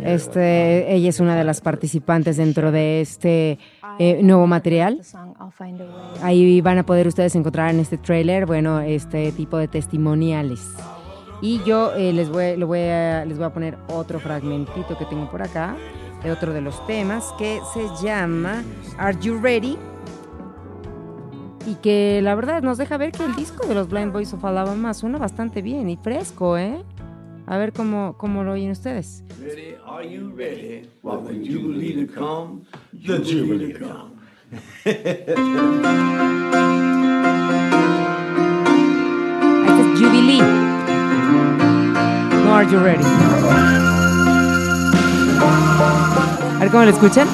Este, 0.05 0.93
ella 0.93 1.09
es 1.09 1.19
una 1.19 1.35
de 1.35 1.43
las 1.43 1.61
participantes 1.61 2.37
dentro 2.37 2.71
de 2.71 3.01
este 3.01 3.59
eh, 3.99 4.21
nuevo 4.23 4.47
material. 4.47 5.01
Ahí 6.21 6.61
van 6.61 6.79
a 6.79 6.85
poder 6.85 7.07
ustedes 7.07 7.35
encontrar 7.35 7.71
en 7.71 7.79
este 7.79 7.97
trailer, 7.97 8.45
bueno, 8.45 8.79
este 8.79 9.31
tipo 9.31 9.57
de 9.57 9.67
testimoniales. 9.67 10.73
Y 11.41 11.61
yo 11.63 11.93
eh, 11.95 12.13
les, 12.13 12.29
voy, 12.29 12.57
les, 12.57 12.67
voy 12.67 12.79
a, 12.79 13.25
les 13.25 13.37
voy 13.37 13.45
a 13.45 13.53
poner 13.53 13.77
otro 13.87 14.19
fragmentito 14.19 14.97
que 14.97 15.05
tengo 15.05 15.29
por 15.29 15.41
acá, 15.41 15.75
de 16.23 16.31
otro 16.31 16.53
de 16.53 16.61
los 16.61 16.85
temas, 16.87 17.33
que 17.37 17.59
se 17.73 17.87
llama 18.03 18.63
Are 18.97 19.17
You 19.19 19.39
Ready? 19.39 19.77
y 21.67 21.75
que 21.75 22.19
la 22.21 22.35
verdad 22.35 22.61
nos 22.61 22.77
deja 22.77 22.97
ver 22.97 23.11
que 23.11 23.25
el 23.25 23.35
disco 23.35 23.65
de 23.65 23.73
los 23.73 23.89
Blind 23.89 24.13
Boys 24.13 24.33
of 24.33 24.45
Alabama 24.45 24.93
suena 24.93 25.17
bastante 25.17 25.63
bien 25.63 25.89
y 25.89 25.97
fresco, 25.97 26.57
¿eh? 26.57 26.83
A 27.47 27.57
ver 27.57 27.73
cómo, 27.73 28.17
cómo 28.17 28.43
lo 28.43 28.53
oyen 28.53 28.71
ustedes. 28.71 29.23
Ready? 29.39 29.75
Are 29.85 30.03
you 30.03 30.31
ready? 30.35 30.89
Well, 31.03 31.21
the 31.21 31.33
jubilee 31.33 31.93
to 32.05 32.11
come, 32.11 32.65
the 32.91 33.19
jubilee 33.19 33.73
to 33.73 33.79
jubilee. 39.95 40.41
No 42.43 42.51
are 42.51 42.63
you 42.63 42.79
ready? 42.79 43.03
A 46.55 46.59
ver 46.61 46.71
cómo 46.71 46.83
lo 46.83 46.89
escuchan. 46.89 47.27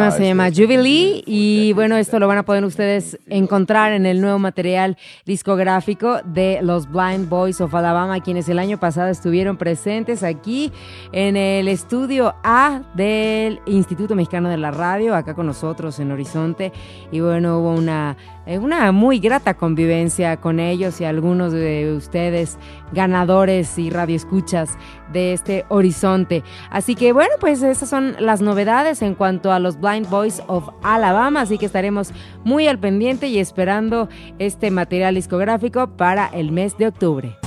Tema 0.00 0.06
guys 0.08 0.14
se 0.16 0.26
llama 0.26 0.50
that- 0.50 0.56
Jubilee 0.56 1.22
y 1.26 1.72
bueno, 1.74 1.96
esto 1.96 2.18
lo 2.18 2.26
van 2.28 2.38
a 2.38 2.42
poder 2.44 2.64
ustedes 2.64 3.18
encontrar 3.28 3.92
en 3.92 4.06
el 4.06 4.20
nuevo 4.20 4.38
material 4.38 4.96
discográfico 5.26 6.20
de 6.24 6.60
los 6.62 6.90
Blind 6.90 7.28
Boys 7.28 7.60
of 7.60 7.74
Alabama, 7.74 8.20
quienes 8.20 8.48
el 8.48 8.58
año 8.58 8.78
pasado 8.78 9.08
estuvieron 9.08 9.56
presentes 9.56 10.22
aquí 10.22 10.72
en 11.12 11.36
el 11.36 11.68
estudio 11.68 12.34
A 12.44 12.82
del 12.94 13.60
Instituto 13.66 14.14
Mexicano 14.14 14.48
de 14.48 14.56
la 14.56 14.70
Radio, 14.70 15.14
acá 15.14 15.34
con 15.34 15.46
nosotros 15.46 15.98
en 16.00 16.10
Horizonte. 16.12 16.72
Y 17.10 17.20
bueno, 17.20 17.58
hubo 17.60 17.72
una, 17.72 18.16
una 18.58 18.90
muy 18.92 19.18
grata 19.18 19.54
convivencia 19.54 20.36
con 20.38 20.58
ellos 20.60 21.00
y 21.00 21.04
algunos 21.04 21.52
de 21.52 21.94
ustedes 21.96 22.58
ganadores 22.92 23.78
y 23.78 23.90
radioescuchas 23.90 24.70
de 25.12 25.32
este 25.32 25.64
horizonte. 25.68 26.42
Así 26.70 26.94
que 26.94 27.12
bueno, 27.12 27.34
pues 27.38 27.62
esas 27.62 27.88
son 27.88 28.16
las 28.18 28.40
novedades 28.40 29.02
en 29.02 29.14
cuanto 29.14 29.52
a 29.52 29.58
los 29.58 29.80
Blind 29.80 30.08
Boys 30.08 30.42
of 30.46 30.68
Alabama, 30.82 31.42
así 31.42 31.58
que 31.58 31.66
estaremos 31.66 32.12
muy 32.44 32.66
al 32.66 32.78
pendiente 32.78 33.28
y 33.28 33.38
esperando 33.38 34.08
este 34.38 34.70
material 34.70 35.14
discográfico 35.14 35.96
para 35.96 36.26
el 36.26 36.52
mes 36.52 36.76
de 36.78 36.88
octubre. 36.88 37.38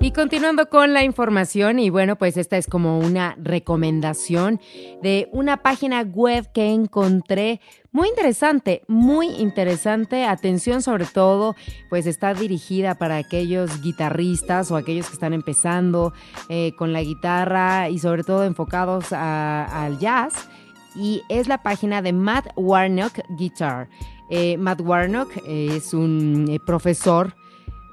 Y 0.00 0.12
continuando 0.12 0.68
con 0.68 0.92
la 0.92 1.02
información, 1.02 1.80
y 1.80 1.90
bueno, 1.90 2.14
pues 2.16 2.36
esta 2.36 2.56
es 2.56 2.68
como 2.68 3.00
una 3.00 3.34
recomendación 3.36 4.60
de 5.02 5.28
una 5.32 5.56
página 5.56 6.02
web 6.02 6.50
que 6.52 6.72
encontré 6.72 7.60
muy 7.90 8.08
interesante, 8.08 8.82
muy 8.86 9.26
interesante. 9.26 10.24
Atención 10.24 10.82
sobre 10.82 11.04
todo, 11.04 11.56
pues 11.90 12.06
está 12.06 12.32
dirigida 12.32 12.94
para 12.94 13.16
aquellos 13.16 13.82
guitarristas 13.82 14.70
o 14.70 14.76
aquellos 14.76 15.08
que 15.08 15.14
están 15.14 15.32
empezando 15.32 16.12
eh, 16.48 16.72
con 16.78 16.92
la 16.92 17.02
guitarra 17.02 17.88
y 17.88 17.98
sobre 17.98 18.22
todo 18.22 18.44
enfocados 18.44 19.12
al 19.12 19.98
jazz. 19.98 20.48
Y 20.94 21.22
es 21.28 21.48
la 21.48 21.64
página 21.64 22.02
de 22.02 22.12
Matt 22.12 22.52
Warnock 22.54 23.18
Guitar. 23.30 23.88
Eh, 24.30 24.58
Matt 24.58 24.80
Warnock 24.80 25.36
eh, 25.44 25.72
es 25.76 25.92
un 25.92 26.60
profesor 26.64 27.34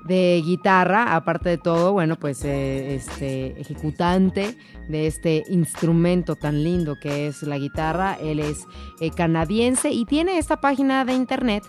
de 0.06 0.42
guitarra, 0.46 1.14
aparte 1.16 1.50
de 1.50 1.58
todo, 1.58 1.92
bueno, 1.92 2.16
pues 2.16 2.46
eh, 2.46 2.96
este 2.96 3.60
ejecutante 3.60 4.56
de 4.88 5.08
este 5.08 5.44
instrumento 5.50 6.36
tan 6.36 6.64
lindo 6.64 7.00
que 7.00 7.26
es 7.28 7.42
la 7.42 7.58
guitarra. 7.58 8.16
Él 8.22 8.40
es 8.40 8.68
eh, 9.02 9.10
canadiense 9.10 9.90
y 9.90 10.06
tiene 10.06 10.38
esta 10.38 10.62
página 10.62 11.06
de 11.06 11.14
internet 11.14 11.64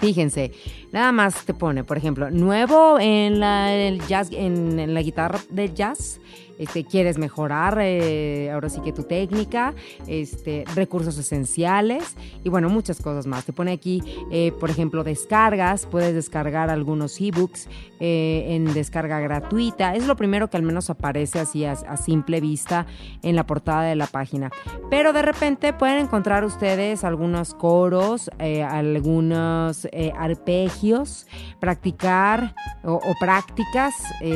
Fíjense, 0.01 0.53
nada 0.93 1.13
más 1.13 1.45
te 1.45 1.53
pone, 1.53 1.85
por 1.85 1.99
ejemplo, 1.99 2.31
nuevo 2.31 2.99
en 2.99 3.39
la, 3.39 3.91
jazz, 4.09 4.31
en 4.33 4.95
la 4.95 5.03
guitarra 5.03 5.41
de 5.51 5.73
jazz. 5.75 6.21
Este, 6.61 6.85
quieres 6.85 7.17
mejorar 7.17 7.79
eh, 7.81 8.51
ahora 8.53 8.69
sí 8.69 8.83
que 8.83 8.93
tu 8.93 9.05
técnica, 9.05 9.73
este, 10.07 10.65
recursos 10.75 11.17
esenciales 11.17 12.15
y 12.45 12.51
bueno, 12.51 12.69
muchas 12.69 13.01
cosas 13.01 13.27
más. 13.27 13.47
Te 13.47 13.55
pone 13.55 13.73
aquí, 13.73 14.03
eh, 14.31 14.53
por 14.61 14.69
ejemplo, 14.69 15.03
descargas, 15.03 15.87
puedes 15.87 16.15
descargar 16.15 16.69
algunos 16.69 17.19
ebooks 17.19 17.67
eh, 17.99 18.45
en 18.49 18.75
descarga 18.75 19.21
gratuita. 19.21 19.95
Es 19.95 20.07
lo 20.07 20.17
primero 20.17 20.51
que 20.51 20.59
al 20.59 20.63
menos 20.63 20.91
aparece 20.91 21.39
así 21.39 21.65
a, 21.65 21.77
simple 21.97 22.43
vista 22.43 22.87
en 23.23 23.37
la 23.37 23.47
portada 23.47 23.85
de 23.85 23.97
la 23.97 24.07
página. 24.07 24.51
Pero 24.91 25.15
de 25.15 25.23
repente 25.23 25.73
pueden 25.73 25.97
encontrar 25.97 26.45
ustedes 26.45 27.05
algunos 27.05 27.55
coros, 27.55 28.31
eh, 28.39 28.63
algunos 28.63 29.89
arpegios, 30.15 31.27
practicar 31.59 32.55
o, 32.85 33.01
prácticas 33.19 33.95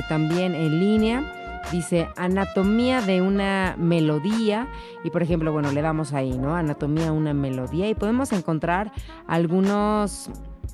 también 0.08 0.54
en 0.54 0.80
línea. 0.80 1.43
Dice 1.72 2.08
anatomía 2.16 3.00
de 3.00 3.20
una 3.20 3.74
melodía 3.78 4.68
y 5.02 5.10
por 5.10 5.22
ejemplo, 5.22 5.52
bueno, 5.52 5.72
le 5.72 5.82
damos 5.82 6.12
ahí, 6.12 6.36
¿no? 6.38 6.54
Anatomía 6.54 7.10
una 7.12 7.34
melodía 7.34 7.88
y 7.88 7.94
podemos 7.94 8.32
encontrar 8.32 8.92
algunos, 9.26 10.30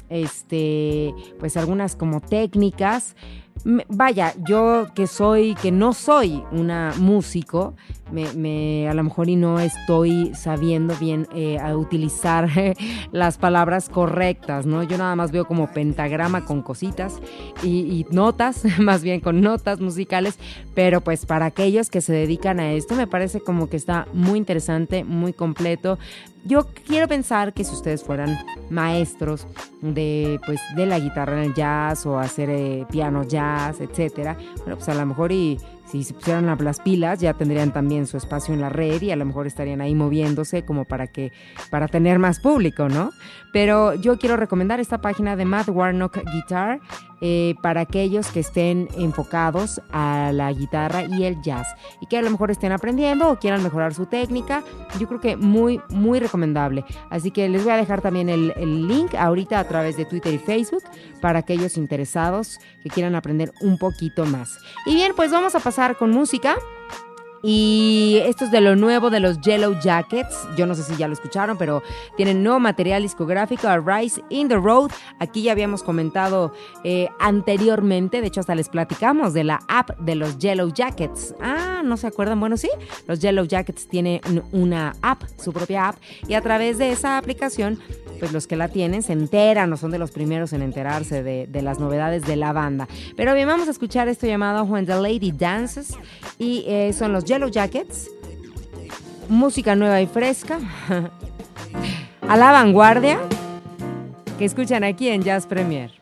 este, 0.09 1.15
pues 1.39 1.57
algunas 1.57 1.97
como 1.97 2.21
técnicas. 2.21 3.17
Vaya, 3.65 4.35
yo 4.47 4.89
que 4.95 5.07
soy, 5.07 5.55
que 5.55 5.71
no 5.71 5.93
soy 5.93 6.43
una 6.51 6.95
músico, 6.99 7.75
me, 8.11 8.89
a 8.89 8.95
lo 8.95 9.05
mejor 9.05 9.29
y 9.29 9.37
no 9.37 9.61
estoy 9.61 10.35
sabiendo 10.35 10.95
bien 10.97 11.29
eh, 11.35 11.59
a 11.59 11.77
utilizar 11.77 12.49
las 13.13 13.39
palabras 13.39 13.89
correctas, 13.89 14.67
¿no? 14.67 14.83
Yo 14.83 14.97
nada 14.99 15.15
más 15.15 15.31
veo 15.31 15.47
como 15.47 15.73
pentagrama 15.73 16.45
con 16.45 16.63
cositas 16.63 17.21
y 17.63 18.07
notas, 18.11 18.65
más 18.79 19.03
bien 19.03 19.21
con 19.21 19.41
notas 19.41 19.81
musicales, 19.81 20.39
pero 20.75 21.03
pues 21.03 21.27
para 21.27 21.47
aquellos 21.47 21.91
que 21.91 22.01
se 22.01 22.13
dedican 22.13 22.61
a 22.61 22.73
esto 22.73 22.95
me 22.95 23.07
parece 23.07 23.41
como 23.41 23.69
que 23.69 23.77
está 23.77 24.07
muy 24.13 24.39
interesante, 24.39 25.05
muy 25.05 25.33
completo. 25.33 25.99
Yo 26.45 26.67
quiero 26.87 27.07
pensar 27.07 27.53
que 27.53 27.65
si 27.65 27.75
ustedes 27.75 28.03
fueran 28.03 28.39
maestros 28.71 29.47
de 29.83 30.41
pues 30.47 30.61
de 30.75 30.87
la 30.87 30.99
guitarra 30.99 31.39
en 31.39 31.51
el 31.51 31.55
jazz 31.55 32.07
o 32.07 32.19
hacer 32.19 32.49
eh, 32.51 32.87
piano 32.91 33.25
jazz, 33.25 33.81
etcétera, 33.81 34.37
bueno, 34.59 34.77
pues 34.77 34.89
a 34.89 34.95
lo 34.95 35.05
mejor 35.05 35.33
y 35.33 35.59
si 35.91 36.05
se 36.05 36.15
pusieran 36.15 36.47
las 36.63 36.81
pilas 36.81 37.21
ya 37.21 37.35
tendrían 37.35 37.73
también 37.73 38.07
su 38.07 38.17
espacio 38.17 38.55
en 38.55 38.61
la 38.61 38.69
red 38.69 39.03
y 39.03 39.11
a 39.11 39.17
lo 39.17 39.25
mejor 39.25 39.47
estarían 39.47 39.81
ahí 39.81 39.95
moviéndose 39.95 40.65
como 40.65 40.85
para 40.85 41.09
que 41.09 41.33
para 41.69 41.89
tener 41.89 42.19
más 42.19 42.41
público, 42.41 42.89
¿no? 42.89 43.11
Pero 43.53 43.95
yo 43.95 44.19
quiero 44.19 44.37
recomendar 44.37 44.81
esta 44.81 44.99
página 44.99 45.37
de 45.37 45.45
Matt 45.45 45.69
Warnock 45.69 46.19
Guitar 46.33 46.81
eh, 47.23 47.55
para 47.61 47.83
aquellos 47.83 48.29
que 48.29 48.41
estén 48.41 48.89
enfocados 48.97 49.83
a 49.93 50.31
la 50.33 50.51
guitarra 50.53 51.05
y 51.05 51.25
el 51.25 51.43
jazz 51.43 51.67
y 52.01 52.07
que 52.07 52.17
a 52.17 52.23
lo 52.23 52.31
mejor 52.31 52.51
estén 52.51 52.73
aprendiendo 52.73 53.31
o 53.31 53.39
quieran 53.39 53.63
mejorar 53.63 53.93
su 53.93 54.07
técnica. 54.07 54.63
Yo 54.99 55.07
creo 55.07 55.21
que 55.21 55.37
muy, 55.37 55.81
muy 55.91 56.19
recomendable. 56.19 56.85
Así 57.11 57.31
que 57.31 57.49
les 57.49 57.65
voy 57.65 57.73
a 57.73 57.77
dejar 57.77 58.01
también 58.01 58.29
el, 58.29 58.55
el 58.57 58.89
link 58.89 59.15
ahorita 59.15 59.59
a 59.59 59.69
través 59.69 59.97
de 59.97 60.07
Twitter 60.07 60.33
y 60.33 60.39
Facebook 60.39 60.85
para 61.21 61.41
aquellos 61.41 61.77
interesados 61.77 62.59
que 62.83 62.89
quieran 62.89 63.15
aprender 63.15 63.53
un 63.61 63.79
poquito 63.79 64.25
más. 64.25 64.59
Y 64.87 64.95
bien, 64.95 65.13
pues 65.15 65.31
vamos 65.31 65.55
a 65.55 65.61
pasar 65.61 65.97
con 65.97 66.11
música. 66.11 66.57
Y 67.43 68.21
esto 68.25 68.45
es 68.45 68.51
de 68.51 68.61
lo 68.61 68.77
nuevo 68.77 69.09
de 69.09 69.21
los 69.21 69.41
Yellow 69.41 69.79
Jackets. 69.81 70.47
Yo 70.57 70.67
no 70.67 70.75
sé 70.75 70.83
si 70.83 70.97
ya 70.97 71.07
lo 71.07 71.15
escucharon, 71.15 71.57
pero 71.57 71.83
tienen 72.17 72.43
nuevo 72.43 72.61
material 72.61 73.03
discográfico, 73.03 73.67
A 73.67 73.79
Rise 73.79 74.23
in 74.29 74.49
the 74.49 74.57
Road. 74.57 74.91
Aquí 75.19 75.43
ya 75.43 75.53
habíamos 75.53 75.83
comentado 75.83 76.53
eh, 76.85 77.09
anteriormente, 77.19 78.21
de 78.21 78.27
hecho 78.27 78.41
hasta 78.41 78.55
les 78.55 78.69
platicamos 78.69 79.33
de 79.33 79.45
la 79.45 79.61
app 79.69 79.99
de 80.01 80.15
los 80.17 80.39
Yellow 80.39 80.73
Jackets. 80.73 81.35
Ah, 81.41 81.83
¿no 81.83 81.97
se 81.97 82.07
acuerdan? 82.07 82.41
Bueno, 82.41 82.57
sí, 82.57 82.69
los 83.07 83.21
Yellow 83.21 83.47
Jackets 83.47 83.89
tienen 83.89 84.21
una 84.53 84.95
app, 85.01 85.23
su 85.43 85.53
propia 85.53 85.89
app, 85.89 85.97
y 86.29 86.35
a 86.35 86.43
través 86.43 86.77
de 86.79 86.91
esa 86.93 87.17
aplicación, 87.17 87.81
pues 88.19 88.33
los 88.33 88.47
que 88.47 88.57
la 88.57 88.69
tienen 88.69 89.03
se 89.03 89.15
enteran 89.15 89.73
o 89.73 89.77
son 89.79 89.91
de 89.91 89.99
los 89.99 90.11
primeros 90.11 90.53
en 90.53 90.61
enterarse 90.61 91.23
de, 91.23 91.47
de 91.47 91.63
las 91.63 91.79
novedades 91.79 92.27
de 92.27 92.37
la 92.37 92.53
banda. 92.53 92.87
Pero 93.17 93.35
bien, 93.35 93.49
vamos 93.49 93.69
a 93.69 93.71
escuchar 93.71 94.09
esto 94.09 94.27
llamado 94.27 94.65
When 94.65 94.85
the 94.85 94.95
Lady 95.01 95.33
Dances, 95.33 95.97
y 96.39 96.65
eh, 96.67 96.93
son 96.93 97.13
los 97.13 97.25
Yellow 97.31 97.49
Jackets. 97.49 98.11
Música 99.29 99.77
nueva 99.77 100.01
y 100.01 100.09
fresca. 100.09 100.59
a 102.29 102.37
la 102.37 102.51
vanguardia. 102.51 103.21
Que 104.37 104.45
escuchan 104.45 104.83
aquí 104.83 105.09
en 105.11 105.23
Jazz 105.23 105.47
Premier. 105.47 105.93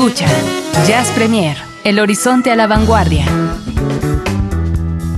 Escucha 0.00 0.28
Jazz 0.86 1.10
Premier, 1.10 1.58
el 1.84 1.98
horizonte 1.98 2.50
a 2.50 2.56
la 2.56 2.66
vanguardia. 2.66 3.26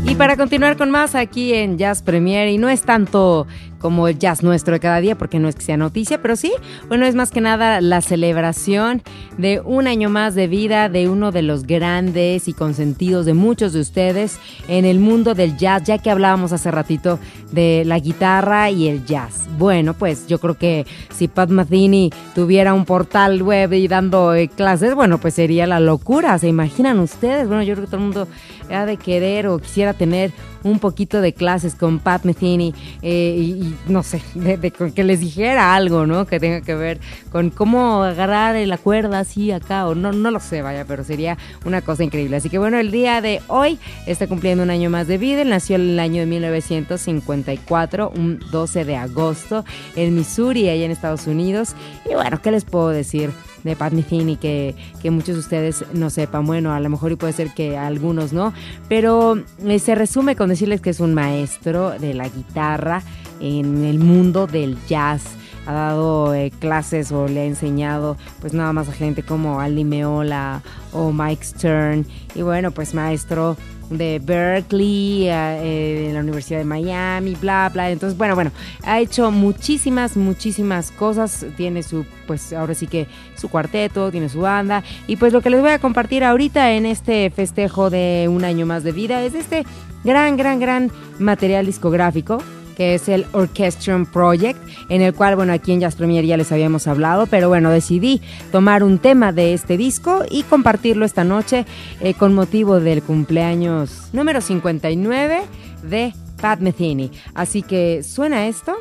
Y 0.05 0.17
para 0.17 0.37
continuar 0.37 0.77
con 0.77 0.91
más 0.91 1.15
aquí 1.15 1.55
en 1.55 1.79
Jazz 1.79 2.03
Premier, 2.03 2.49
y 2.49 2.59
no 2.59 2.69
es 2.69 2.83
tanto 2.83 3.47
como 3.83 4.09
el 4.09 4.19
jazz 4.19 4.43
nuestro 4.43 4.75
de 4.75 4.81
cada 4.81 5.01
día, 5.01 5.19
porque 5.19 5.39
no 5.39 5.49
es 5.49 5.57
que 5.57 5.63
sea 5.63 5.77
noticia, 5.77 6.23
pero 6.23 6.37
sí, 6.37 6.53
bueno, 6.89 7.05
es 7.05 7.15
más 7.15 7.31
que 7.31 7.41
nada 7.41 7.81
la 7.81 8.01
celebración 8.01 9.03
de 9.37 9.61
un 9.61 9.87
año 9.87 10.09
más 10.09 10.35
de 10.35 10.47
vida 10.47 10.89
de 10.89 11.09
uno 11.09 11.33
de 11.33 11.43
los 11.43 11.65
grandes 11.67 12.49
y 12.49 12.53
consentidos 12.53 13.27
de 13.27 13.35
muchos 13.35 13.73
de 13.73 13.81
ustedes 13.81 14.39
en 14.69 14.85
el 14.85 15.01
mundo 15.01 15.35
del 15.35 15.57
jazz, 15.57 15.83
ya 15.83 15.99
que 15.99 16.11
hablábamos 16.11 16.53
hace 16.53 16.71
ratito 16.71 17.19
de 17.51 17.83
la 17.85 17.99
guitarra 17.99 18.71
y 18.71 18.89
el 18.89 19.05
jazz. 19.05 19.43
Bueno, 19.59 19.95
pues 19.95 20.27
yo 20.27 20.39
creo 20.39 20.57
que 20.57 20.87
si 21.15 21.29
Pat 21.29 21.51
Metheny 21.51 22.11
tuviera 22.35 22.75
un 22.75 22.85
portal 22.85 23.43
web 23.43 23.73
y 23.73 23.89
dando 23.89 24.35
eh, 24.35 24.49
clases, 24.49 24.95
bueno, 24.95 25.19
pues 25.19 25.35
sería 25.35 25.67
la 25.67 25.81
locura, 25.81 26.39
¿se 26.39 26.49
imaginan 26.49 27.01
ustedes? 27.01 27.49
Bueno, 27.49 27.63
yo 27.63 27.75
creo 27.75 27.87
que 27.87 27.91
todo 27.91 28.01
el 28.01 28.07
mundo 28.07 28.29
ha 28.71 28.87
de 28.87 28.97
querer 28.97 29.49
o 29.49 29.59
quisiera 29.59 29.93
tener 29.93 30.33
un 30.65 30.79
poquito 30.79 31.21
de 31.21 31.33
clases 31.33 31.75
con 31.75 31.99
Pat 31.99 32.25
Metheny 32.25 32.75
eh, 33.03 33.37
y, 33.39 33.75
no 33.89 34.03
sé, 34.03 34.23
de, 34.35 34.71
que 34.71 35.05
les 35.05 35.21
dijera 35.21 35.75
algo, 35.75 36.07
¿no? 36.07 36.27
Que 36.27 36.41
tenga 36.41 36.61
que 36.61 36.75
ver 36.75 37.01
con 37.31 37.51
cómo 37.51 38.03
agarrar 38.03 38.55
la 38.67 38.79
cuerda 38.79 39.21
así 39.21 39.51
acá 39.51 39.87
o 39.87 39.95
no, 39.95 40.13
no 40.13 40.31
lo 40.31 40.41
sé, 40.41 40.63
vaya, 40.63 40.85
pero 40.85 41.05
sería 41.05 41.39
una 41.65 41.83
cosa 41.83 42.05
increíble. 42.05 42.37
Así 42.37 42.51
que 42.51 42.59
bueno, 42.59 42.79
el 42.79 42.91
día 42.91 43.21
de 43.21 43.41
hoy 43.49 43.79
está 44.07 44.27
cumpliendo 44.27 44.63
un 44.63 44.71
año 44.71 44.91
más 44.91 45.07
de 45.07 45.19
vida. 45.19 45.43
Él 45.43 45.51
nació 45.51 45.77
en 45.77 45.91
el 45.91 46.01
año 46.01 46.21
de 46.21 46.27
1954, 46.27 48.13
un 48.15 48.41
12 48.51 48.85
de 48.85 48.97
agosto, 48.97 49.65
en 49.97 50.15
Missouri, 50.15 50.69
allá 50.69 50.85
en 50.85 50.91
Estados 50.91 51.27
Unidos. 51.27 51.75
Y 52.09 52.15
bueno, 52.15 52.41
¿qué 52.43 52.51
les 52.51 52.65
puedo 52.65 52.89
decir? 52.89 53.31
De 53.65 53.77
Pat 53.77 53.93
Metheny 53.93 54.37
que, 54.37 54.75
que 55.01 55.11
muchos 55.11 55.35
de 55.35 55.41
ustedes 55.41 55.85
no 55.93 56.11
sepan. 56.11 56.47
Bueno, 56.47 56.73
a 56.73 56.81
lo 56.81 56.89
mejor 56.89 57.13
y 57.13 57.17
puede 57.17 57.33
ser 57.33 57.53
que 57.55 57.77
algunos 57.77 58.33
no, 58.33 58.53
pero 58.89 59.37
eh, 59.65 59.79
se 59.79 59.95
resume 59.95 60.37
con 60.37 60.49
decirles 60.49 60.81
que 60.81 60.91
es 60.91 61.01
un 61.01 61.15
maestro 61.15 61.91
de 61.99 62.15
la 62.15 62.29
guitarra 62.29 63.03
en 63.41 63.85
el 63.85 63.99
mundo 63.99 64.47
del 64.47 64.77
jazz 64.87 65.37
ha 65.67 65.73
dado 65.73 66.35
eh, 66.35 66.51
clases 66.59 67.13
o 67.13 67.29
le 67.29 67.41
ha 67.41 67.45
enseñado 67.45 68.17
pues 68.41 68.53
nada 68.53 68.73
más 68.73 68.89
a 68.89 68.93
gente 68.93 69.23
como 69.23 69.61
Aldi 69.61 69.85
Meola 69.85 70.63
o 70.93 71.13
Mike 71.13 71.45
Stern 71.45 72.07
y 72.35 72.43
bueno 72.43 72.73
pues 72.73 72.95
maestro 72.95 73.57
de 73.99 74.21
Berkeley, 74.23 75.29
eh, 75.29 76.07
en 76.09 76.15
la 76.15 76.21
Universidad 76.21 76.59
de 76.59 76.65
Miami, 76.65 77.37
bla, 77.41 77.71
bla. 77.73 77.91
Entonces, 77.91 78.17
bueno, 78.17 78.35
bueno, 78.35 78.51
ha 78.85 79.01
hecho 79.01 79.31
muchísimas, 79.31 80.17
muchísimas 80.17 80.91
cosas. 80.91 81.47
Tiene 81.57 81.83
su, 81.83 82.05
pues 82.27 82.53
ahora 82.53 82.75
sí 82.75 82.87
que 82.87 83.07
su 83.37 83.49
cuarteto, 83.49 84.11
tiene 84.11 84.29
su 84.29 84.41
banda. 84.41 84.83
Y 85.07 85.17
pues 85.17 85.33
lo 85.33 85.41
que 85.41 85.51
les 85.51 85.61
voy 85.61 85.71
a 85.71 85.79
compartir 85.79 86.25
ahorita 86.25 86.73
en 86.73 86.87
este 86.87 87.31
festejo 87.31 87.91
de 87.91 88.29
un 88.31 88.45
año 88.45 88.67
más 88.67 88.85
de 88.85 88.93
vida 88.93 89.23
es 89.23 89.35
este 89.35 89.65
gran, 90.05 90.37
gran, 90.37 90.61
gran 90.61 90.91
material 91.19 91.67
discográfico 91.67 92.43
que 92.77 92.95
es 92.95 93.09
el 93.09 93.27
Orchestrum 93.33 94.07
Project, 94.07 94.59
en 94.89 95.03
el 95.03 95.15
cual, 95.15 95.37
bueno, 95.37 95.53
aquí 95.53 95.73
en 95.73 95.81
Jazz 95.81 95.97
Premier 95.97 96.25
ya 96.25 96.37
les 96.37 96.53
habíamos 96.53 96.87
hablado, 96.87 97.27
pero 97.27 97.49
bueno, 97.49 97.71
decidí 97.71 98.21
tomar 98.51 98.83
un 98.83 98.99
tema 98.99 99.33
de 99.33 99.55
este 99.55 99.77
disco 99.77 100.25
y 100.31 100.43
compartirlo 100.43 101.05
esta 101.05 101.25
noche 101.25 101.67
eh, 102.01 102.15
con 102.15 102.35
motivo 102.35 102.81
del 102.81 103.03
cumpleaños 103.03 104.09
número 104.13 104.41
59 104.41 105.43
de 105.83 106.15
Pat 106.41 106.61
Metheny. 106.61 107.11
Así 107.35 107.63
que 107.63 108.03
suena 108.03 108.47
esto, 108.49 108.77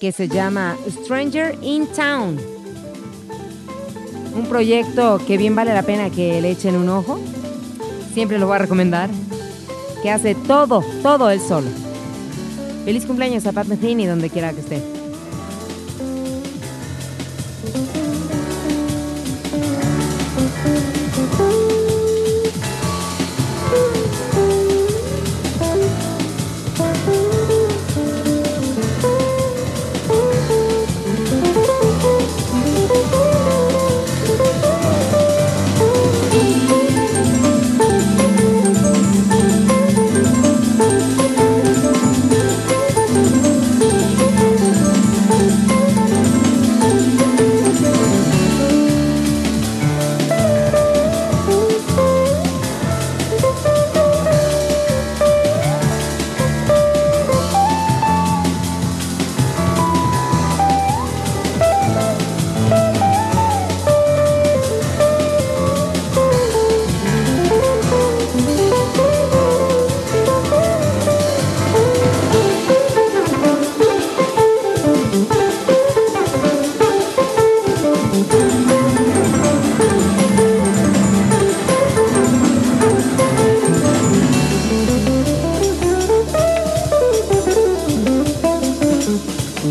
que 0.00 0.12
se 0.12 0.28
llama 0.28 0.76
Stranger 0.88 1.56
in 1.62 1.86
Town. 1.86 2.38
Un 4.34 4.46
proyecto 4.46 5.20
que 5.26 5.36
bien 5.36 5.54
vale 5.54 5.74
la 5.74 5.82
pena 5.82 6.10
que 6.10 6.40
le 6.40 6.50
echen 6.50 6.74
un 6.74 6.88
ojo. 6.88 7.20
Siempre 8.14 8.38
lo 8.38 8.46
voy 8.46 8.56
a 8.56 8.60
recomendar. 8.60 9.10
Que 10.02 10.10
hace 10.10 10.34
todo, 10.34 10.82
todo 11.02 11.30
él 11.30 11.40
solo. 11.40 11.68
Feliz 12.84 13.06
cumpleaños 13.06 13.46
a 13.46 13.52
Pat 13.52 13.66
Metheny 13.68 14.06
donde 14.06 14.28
quiera 14.28 14.52
que 14.52 14.60
esté. 14.60 15.01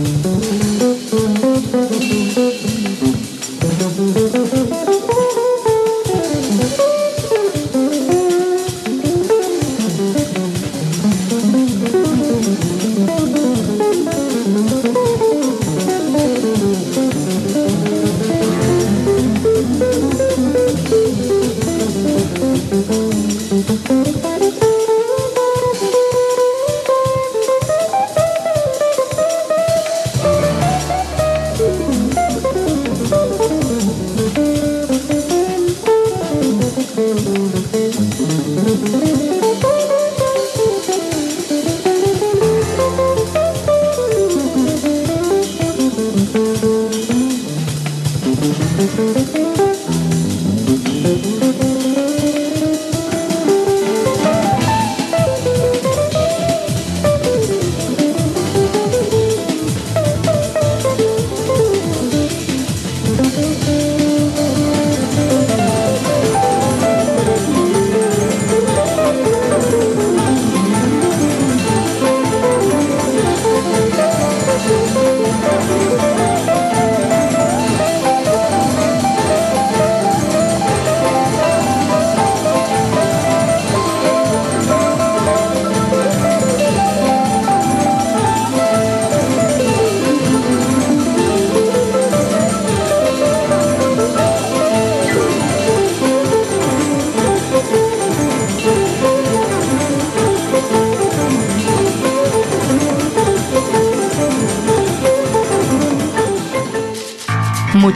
Thank 0.04 0.26
you. 3.04 3.11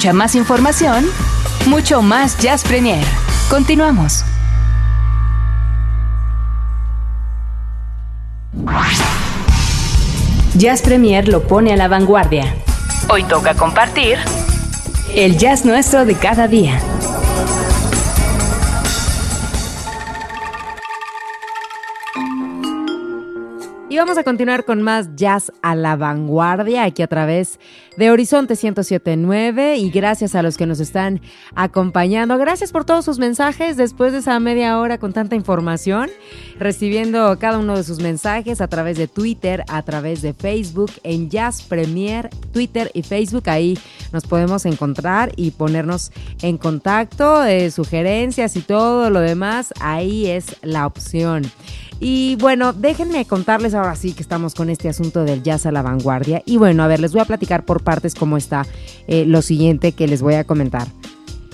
Mucha 0.05 0.13
más 0.13 0.35
información, 0.35 1.03
mucho 1.65 2.03
más 2.03 2.37
Jazz 2.37 2.63
Premier. 2.63 3.03
Continuamos. 3.49 4.23
Jazz 10.53 10.83
Premier 10.83 11.27
lo 11.27 11.47
pone 11.47 11.73
a 11.73 11.75
la 11.75 11.87
vanguardia. 11.87 12.55
Hoy 13.09 13.23
toca 13.23 13.55
compartir 13.55 14.19
el 15.15 15.39
jazz 15.39 15.65
nuestro 15.65 16.05
de 16.05 16.13
cada 16.13 16.47
día. 16.47 16.79
Y 23.95 23.97
vamos 23.97 24.17
a 24.17 24.25
continuar 24.25 24.65
con 24.65 24.81
más 24.81 25.15
jazz 25.15 25.53
a 25.61 25.73
la 25.73 25.95
vanguardia 25.95 26.83
aquí 26.83 27.01
a 27.01 27.07
través 27.07 27.61
de 27.95 28.11
Horizonte 28.11 28.55
1079 28.61 29.77
y 29.77 29.89
gracias 29.89 30.35
a 30.35 30.41
los 30.41 30.57
que 30.57 30.65
nos 30.65 30.81
están 30.81 31.21
acompañando. 31.55 32.37
Gracias 32.37 32.73
por 32.73 32.83
todos 32.83 33.05
sus 33.05 33.19
mensajes 33.19 33.77
después 33.77 34.11
de 34.11 34.19
esa 34.19 34.37
media 34.41 34.79
hora 34.79 34.97
con 34.97 35.13
tanta 35.13 35.37
información, 35.37 36.09
recibiendo 36.59 37.39
cada 37.39 37.57
uno 37.57 37.77
de 37.77 37.85
sus 37.85 38.01
mensajes 38.01 38.59
a 38.59 38.67
través 38.67 38.97
de 38.97 39.07
Twitter, 39.07 39.63
a 39.69 39.81
través 39.83 40.21
de 40.21 40.33
Facebook, 40.33 40.91
en 41.03 41.29
Jazz 41.29 41.61
Premier, 41.61 42.29
Twitter 42.51 42.91
y 42.93 43.01
Facebook. 43.01 43.49
Ahí 43.49 43.79
nos 44.11 44.25
podemos 44.25 44.65
encontrar 44.65 45.31
y 45.37 45.51
ponernos 45.51 46.11
en 46.41 46.57
contacto, 46.57 47.45
eh, 47.45 47.71
sugerencias 47.71 48.57
y 48.57 48.61
todo 48.61 49.09
lo 49.09 49.21
demás. 49.21 49.73
Ahí 49.79 50.27
es 50.27 50.57
la 50.63 50.85
opción. 50.85 51.43
Y 51.99 52.35
bueno, 52.37 52.73
déjenme 52.73 53.25
contarles 53.25 53.73
ahora 53.73 53.95
sí 53.95 54.13
que 54.13 54.21
estamos 54.21 54.53
con 54.53 54.69
este 54.69 54.89
asunto 54.89 55.23
del 55.23 55.43
jazz 55.43 55.65
a 55.65 55.71
la 55.71 55.81
vanguardia. 55.81 56.43
Y 56.45 56.57
bueno, 56.57 56.83
a 56.83 56.87
ver, 56.87 56.99
les 56.99 57.13
voy 57.13 57.21
a 57.21 57.25
platicar 57.25 57.65
por 57.65 57.83
partes 57.83 58.15
cómo 58.15 58.37
está 58.37 58.65
eh, 59.07 59.25
lo 59.25 59.41
siguiente 59.41 59.93
que 59.93 60.07
les 60.07 60.21
voy 60.21 60.33
a 60.35 60.43
comentar. 60.43 60.87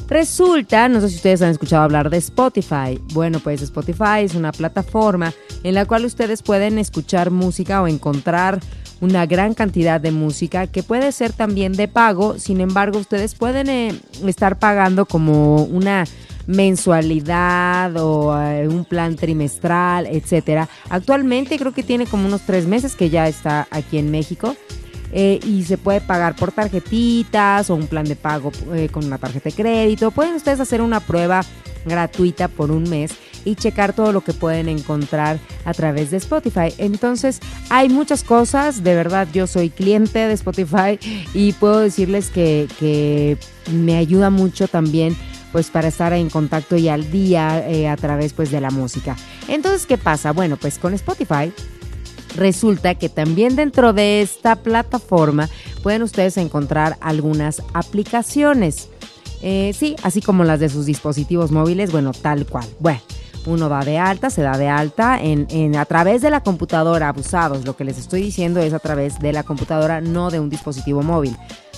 Resulta, 0.07 0.89
no 0.89 0.99
sé 0.99 1.07
si 1.07 1.15
ustedes 1.15 1.41
han 1.41 1.51
escuchado 1.51 1.83
hablar 1.83 2.09
de 2.09 2.17
Spotify. 2.17 2.99
Bueno, 3.13 3.39
pues 3.39 3.61
Spotify 3.61 4.23
es 4.23 4.35
una 4.35 4.51
plataforma 4.51 5.33
en 5.63 5.75
la 5.75 5.85
cual 5.85 6.03
ustedes 6.03 6.41
pueden 6.41 6.79
escuchar 6.79 7.31
música 7.31 7.81
o 7.81 7.87
encontrar 7.87 8.59
una 8.99 9.25
gran 9.25 9.53
cantidad 9.53 10.01
de 10.01 10.11
música 10.11 10.67
que 10.67 10.83
puede 10.83 11.11
ser 11.13 11.31
también 11.31 11.73
de 11.73 11.87
pago. 11.87 12.37
Sin 12.39 12.59
embargo, 12.59 12.99
ustedes 12.99 13.35
pueden 13.35 13.69
eh, 13.69 13.95
estar 14.25 14.59
pagando 14.59 15.05
como 15.05 15.63
una 15.63 16.05
mensualidad 16.47 17.95
o 17.97 18.39
eh, 18.41 18.67
un 18.67 18.85
plan 18.85 19.15
trimestral, 19.15 20.07
etcétera. 20.07 20.67
Actualmente 20.89 21.57
creo 21.57 21.73
que 21.73 21.83
tiene 21.83 22.05
como 22.05 22.25
unos 22.25 22.41
tres 22.41 22.65
meses 22.65 22.95
que 22.95 23.09
ya 23.09 23.27
está 23.27 23.67
aquí 23.71 23.97
en 23.97 24.11
México. 24.11 24.55
eh, 25.11 25.39
y 25.45 25.63
se 25.63 25.77
puede 25.77 26.01
pagar 26.01 26.35
por 26.35 26.51
tarjetitas 26.51 27.69
o 27.69 27.75
un 27.75 27.87
plan 27.87 28.05
de 28.05 28.15
pago 28.15 28.51
eh, 28.73 28.89
con 28.89 29.05
una 29.05 29.17
tarjeta 29.17 29.49
de 29.49 29.55
crédito. 29.55 30.11
Pueden 30.11 30.35
ustedes 30.35 30.59
hacer 30.59 30.81
una 30.81 30.99
prueba 30.99 31.41
gratuita 31.85 32.47
por 32.47 32.71
un 32.71 32.89
mes 32.89 33.11
y 33.43 33.55
checar 33.55 33.93
todo 33.93 34.11
lo 34.11 34.21
que 34.21 34.33
pueden 34.33 34.69
encontrar 34.69 35.39
a 35.65 35.73
través 35.73 36.11
de 36.11 36.17
Spotify. 36.17 36.73
Entonces, 36.77 37.39
hay 37.69 37.89
muchas 37.89 38.23
cosas, 38.23 38.83
de 38.83 38.93
verdad 38.95 39.27
yo 39.33 39.47
soy 39.47 39.69
cliente 39.69 40.19
de 40.19 40.33
Spotify 40.33 40.99
y 41.33 41.53
puedo 41.53 41.79
decirles 41.79 42.29
que, 42.29 42.67
que 42.79 43.37
me 43.71 43.97
ayuda 43.97 44.29
mucho 44.29 44.67
también 44.67 45.17
pues 45.51 45.69
para 45.69 45.87
estar 45.89 46.13
en 46.13 46.29
contacto 46.29 46.75
y 46.77 46.87
al 46.89 47.11
día 47.11 47.67
eh, 47.67 47.87
a 47.87 47.97
través 47.97 48.33
pues 48.33 48.51
de 48.51 48.61
la 48.61 48.71
música. 48.71 49.15
Entonces, 49.47 49.85
¿qué 49.85 49.97
pasa? 49.97 50.31
Bueno, 50.31 50.57
pues 50.57 50.77
con 50.79 50.93
Spotify 50.93 51.51
resulta 52.35 52.95
que 52.95 53.09
también 53.09 53.55
dentro 53.55 53.93
de 53.93 54.21
esta 54.21 54.55
plataforma 54.55 55.49
pueden 55.83 56.01
ustedes 56.03 56.37
encontrar 56.37 56.97
algunas 57.01 57.61
aplicaciones. 57.73 58.89
Eh, 59.41 59.73
sí, 59.77 59.95
así 60.03 60.21
como 60.21 60.43
las 60.43 60.59
de 60.59 60.69
sus 60.69 60.85
dispositivos 60.85 61.51
móviles, 61.51 61.91
bueno, 61.91 62.11
tal 62.13 62.45
cual. 62.45 62.67
Bueno, 62.79 63.01
uno 63.47 63.69
va 63.69 63.83
de 63.83 63.97
alta, 63.97 64.29
se 64.29 64.43
da 64.43 64.55
de 64.57 64.67
alta 64.69 65.19
en, 65.21 65.47
en- 65.49 65.75
a 65.75 65.85
través 65.85 66.21
de 66.21 66.29
la 66.29 66.41
computadora, 66.43 67.09
abusados. 67.09 67.65
Lo 67.65 67.75
que 67.75 67.83
les 67.83 67.97
estoy 67.97 68.21
diciendo 68.21 68.59
es 68.61 68.71
a 68.73 68.79
través 68.79 69.17
de 69.19 69.33
la 69.33 69.41
computadora, 69.43 69.99
no 69.99 70.29
de 70.29 70.39
un 70.39 70.49
dispositivo 70.49 71.01
móvil. 71.01 71.35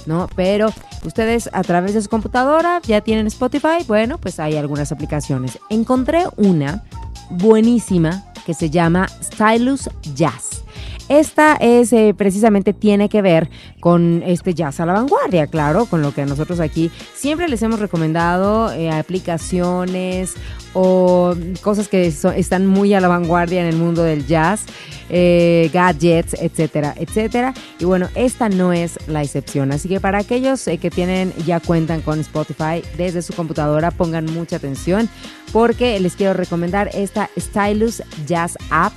¿No? 0.08 0.30
Pero 0.36 0.70
ustedes 1.06 1.50
a 1.54 1.63
través 1.63 1.94
de 1.94 2.02
su 2.02 2.10
computadora 2.10 2.82
ya 2.86 3.02
tienen 3.02 3.28
Spotify, 3.28 3.84
bueno, 3.88 4.18
pues 4.18 4.39
hay 4.39 4.58
algunas 4.58 4.92
aplicaciones. 4.92 5.60
Encontré 5.70 6.26
una 6.38 6.84
buenísima 7.30 8.24
que 8.46 8.54
se 8.54 8.70
llama 8.70 9.08
Stylus 9.22 9.89
Jazz. 10.16 10.62
Esta 11.10 11.56
es 11.56 11.92
eh, 11.92 12.13
precisamente 12.18 12.74
tiene 12.74 13.10
que 13.10 13.22
ver 13.22 13.50
con 13.82 14.24
este 14.26 14.54
jazz 14.54 14.80
a 14.80 14.86
la 14.86 14.94
vanguardia, 14.94 15.48
claro, 15.48 15.86
con 15.86 16.02
lo 16.02 16.13
que 16.13 16.26
nosotros 16.26 16.62
aquí 16.62 16.92
siempre 17.13 17.50
les 17.50 17.62
hemos 17.62 17.80
recomendado 17.80 18.72
eh, 18.72 18.89
aplicaciones 18.89 20.36
o 20.74 21.36
cosas 21.62 21.89
que 21.89 22.08
están 22.08 22.68
muy 22.68 22.94
a 22.94 23.02
la 23.02 23.10
vanguardia 23.10 23.62
en 23.62 23.68
el 23.68 23.76
mundo 23.76 24.02
del 24.02 24.26
jazz, 24.26 24.66
eh, 25.10 25.70
gadgets, 25.74 26.36
etcétera, 26.36 26.96
etcétera. 26.98 27.54
Y 27.80 27.86
bueno, 27.86 28.08
esta 28.16 28.48
no 28.48 28.72
es 28.72 28.98
la 29.08 29.22
excepción. 29.22 29.74
Así 29.74 29.89
que 29.89 30.00
para 30.00 30.20
aquellos 30.20 30.63
que 30.63 30.89
tienen 30.89 31.34
ya 31.46 31.60
cuentan 31.60 32.02
con 32.02 32.22
Spotify 32.22 32.82
desde 32.98 33.22
su 33.22 33.34
computadora, 33.34 33.92
pongan 33.92 34.26
mucha 34.26 34.56
atención 34.56 35.10
porque 35.52 36.00
les 36.00 36.16
quiero 36.16 36.34
recomendar 36.34 36.89
esta 36.94 37.30
Stylus 37.38 38.02
Jazz 38.26 38.58
App 38.72 38.94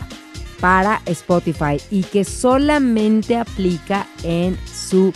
para 0.60 1.02
Spotify 1.06 1.80
y 1.90 2.02
que 2.02 2.24
solamente 2.24 3.36
aplica 3.36 4.06
en 4.22 4.58
su 4.66 5.12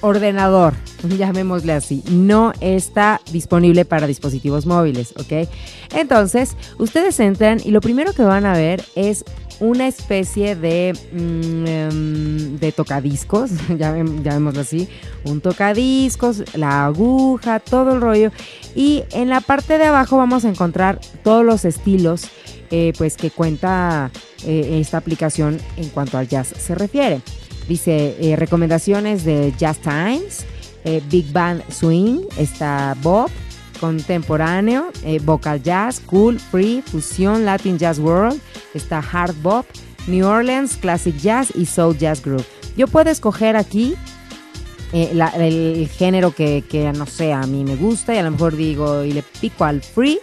ordenador, 0.00 0.74
llamémosle 1.08 1.72
así, 1.72 2.02
no 2.10 2.52
está 2.60 3.20
disponible 3.32 3.84
para 3.84 4.06
dispositivos 4.06 4.66
móviles, 4.66 5.14
¿ok? 5.16 5.48
Entonces, 5.94 6.56
ustedes 6.78 7.18
entran 7.20 7.60
y 7.64 7.70
lo 7.70 7.80
primero 7.80 8.12
que 8.12 8.22
van 8.22 8.44
a 8.44 8.52
ver 8.52 8.84
es 8.94 9.24
una 9.60 9.86
especie 9.86 10.56
de, 10.56 10.92
mm, 11.12 11.66
em, 11.66 12.58
de 12.58 12.72
tocadiscos, 12.72 13.50
llamémoslo 13.78 14.60
así, 14.60 14.88
un 15.24 15.40
tocadiscos, 15.40 16.42
la 16.54 16.86
aguja, 16.86 17.60
todo 17.60 17.94
el 17.94 18.00
rollo. 18.00 18.30
Y 18.74 19.04
en 19.12 19.28
la 19.28 19.40
parte 19.40 19.78
de 19.78 19.84
abajo 19.84 20.16
vamos 20.16 20.44
a 20.44 20.48
encontrar 20.48 21.00
todos 21.22 21.44
los 21.44 21.64
estilos 21.64 22.28
eh, 22.70 22.92
pues 22.96 23.16
que 23.16 23.30
cuenta 23.30 24.10
eh, 24.44 24.78
esta 24.80 24.98
aplicación 24.98 25.58
en 25.76 25.88
cuanto 25.90 26.18
al 26.18 26.28
jazz 26.28 26.48
se 26.48 26.74
refiere. 26.74 27.20
Dice 27.68 28.16
eh, 28.20 28.36
recomendaciones 28.36 29.24
de 29.24 29.52
Jazz 29.56 29.78
Times, 29.78 30.44
Big 31.08 31.32
Band 31.32 31.62
Swing, 31.70 32.26
está 32.36 32.94
Bob, 33.02 33.30
contemporáneo, 33.80 34.92
vocal 35.22 35.62
jazz, 35.62 35.98
cool, 35.98 36.38
free, 36.38 36.82
fusión, 36.82 37.46
Latin 37.46 37.78
Jazz 37.78 37.98
World, 37.98 38.38
está 38.74 38.98
hard 38.98 39.34
bop, 39.42 39.64
New 40.06 40.26
Orleans, 40.26 40.76
classic 40.76 41.16
jazz 41.16 41.50
y 41.54 41.64
soul 41.64 41.96
jazz 41.96 42.22
groove. 42.22 42.44
Yo 42.76 42.86
puedo 42.86 43.10
escoger 43.10 43.56
aquí 43.56 43.94
el, 44.92 45.20
el 45.20 45.88
género 45.88 46.34
que, 46.34 46.62
que, 46.68 46.92
no 46.92 47.06
sé, 47.06 47.32
a 47.32 47.46
mí 47.46 47.64
me 47.64 47.76
gusta 47.76 48.14
y 48.14 48.18
a 48.18 48.22
lo 48.22 48.30
mejor 48.30 48.56
digo 48.56 49.04
y 49.04 49.12
le 49.12 49.22
pico 49.22 49.64
al 49.64 49.82
free, 49.82 50.20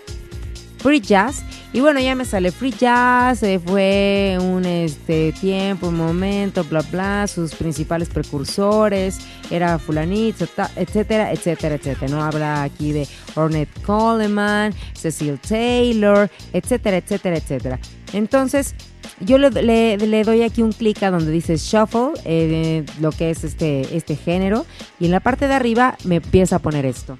free 0.82 1.00
jazz. 1.00 1.44
Y 1.74 1.80
bueno, 1.80 2.00
ya 2.02 2.16
me 2.16 2.26
sale 2.26 2.52
free 2.52 2.74
jazz, 2.78 3.44
eh, 3.44 3.60
fue 3.66 4.38
un 4.42 4.66
este 4.66 5.32
tiempo, 5.40 5.88
un 5.88 5.96
momento, 5.96 6.64
bla 6.66 6.82
bla, 6.82 7.28
sus 7.28 7.56
principales 7.56 8.10
precursores, 8.10 9.20
era 9.50 9.80
fulanito, 9.80 10.46
etcétera, 10.76 11.32
etcétera, 11.32 11.76
etcétera. 11.76 12.12
No 12.12 12.22
habla 12.22 12.64
aquí 12.64 12.92
de 12.92 13.08
Ornette 13.36 13.82
Coleman, 13.84 14.74
Cecil 14.94 15.40
Taylor, 15.40 16.30
etcétera, 16.52 16.98
etcétera, 16.98 17.38
etcétera. 17.38 17.80
Entonces, 18.12 18.76
yo 19.22 19.38
le, 19.38 19.50
le- 19.52 19.96
le 19.98 20.24
doy 20.24 20.42
aquí 20.42 20.62
un 20.62 20.74
clic 20.74 21.02
a 21.04 21.12
donde 21.12 21.32
dice 21.32 21.56
shuffle, 21.56 22.12
eh, 22.26 22.84
lo 23.00 23.12
que 23.12 23.30
es 23.30 23.46
este, 23.46 23.96
este 23.96 24.18
género, 24.18 24.66
y 25.00 25.06
en 25.06 25.12
la 25.12 25.22
parte 25.22 25.48
de 25.48 25.54
arriba 25.54 25.96
me 26.04 26.16
empieza 26.16 26.58
a 26.58 26.60
poner 26.60 26.86
esto. 26.86 27.18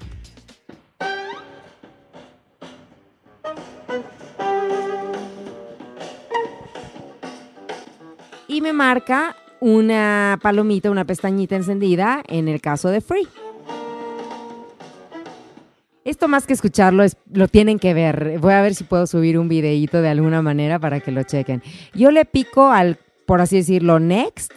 Y 8.52 8.60
me 8.60 8.74
marca 8.74 9.34
una 9.60 10.38
palomita, 10.42 10.90
una 10.90 11.06
pestañita 11.06 11.56
encendida 11.56 12.22
en 12.28 12.48
el 12.48 12.60
caso 12.60 12.90
de 12.90 13.00
Free. 13.00 13.26
Esto 16.04 16.28
más 16.28 16.46
que 16.46 16.52
escucharlo 16.52 17.02
es, 17.02 17.16
lo 17.32 17.48
tienen 17.48 17.78
que 17.78 17.94
ver. 17.94 18.38
Voy 18.40 18.52
a 18.52 18.60
ver 18.60 18.74
si 18.74 18.84
puedo 18.84 19.06
subir 19.06 19.38
un 19.38 19.48
videíto 19.48 20.02
de 20.02 20.08
alguna 20.08 20.42
manera 20.42 20.78
para 20.78 21.00
que 21.00 21.12
lo 21.12 21.22
chequen. 21.22 21.62
Yo 21.94 22.10
le 22.10 22.24
pico 22.26 22.70
al, 22.70 22.98
por 23.26 23.40
así 23.40 23.56
decirlo, 23.56 23.98
next. 23.98 24.52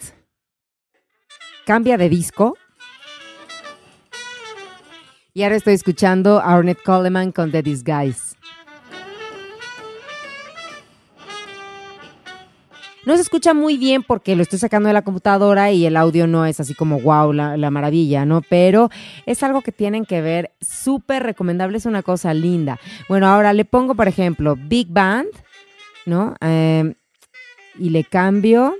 Cambia 1.64 1.96
de 1.96 2.10
disco. 2.10 2.54
Y 5.32 5.42
ahora 5.42 5.56
estoy 5.56 5.74
escuchando 5.74 6.40
a 6.40 6.62
Coleman 6.84 7.32
con 7.32 7.50
The 7.50 7.62
Disguise. 7.62 8.35
No 13.06 13.14
se 13.14 13.22
escucha 13.22 13.54
muy 13.54 13.76
bien 13.76 14.02
porque 14.02 14.34
lo 14.34 14.42
estoy 14.42 14.58
sacando 14.58 14.88
de 14.88 14.92
la 14.92 15.02
computadora 15.02 15.70
y 15.70 15.86
el 15.86 15.96
audio 15.96 16.26
no 16.26 16.44
es 16.44 16.58
así 16.58 16.74
como 16.74 17.00
wow, 17.00 17.32
la, 17.32 17.56
la 17.56 17.70
maravilla, 17.70 18.24
¿no? 18.24 18.42
Pero 18.42 18.90
es 19.26 19.44
algo 19.44 19.62
que 19.62 19.70
tienen 19.70 20.04
que 20.04 20.20
ver, 20.20 20.50
súper 20.60 21.22
recomendable, 21.22 21.78
es 21.78 21.86
una 21.86 22.02
cosa 22.02 22.34
linda. 22.34 22.80
Bueno, 23.08 23.28
ahora 23.28 23.52
le 23.52 23.64
pongo, 23.64 23.94
por 23.94 24.08
ejemplo, 24.08 24.56
Big 24.56 24.88
Band, 24.90 25.28
¿no? 26.04 26.34
Eh, 26.40 26.94
y 27.78 27.90
le 27.90 28.02
cambio. 28.02 28.74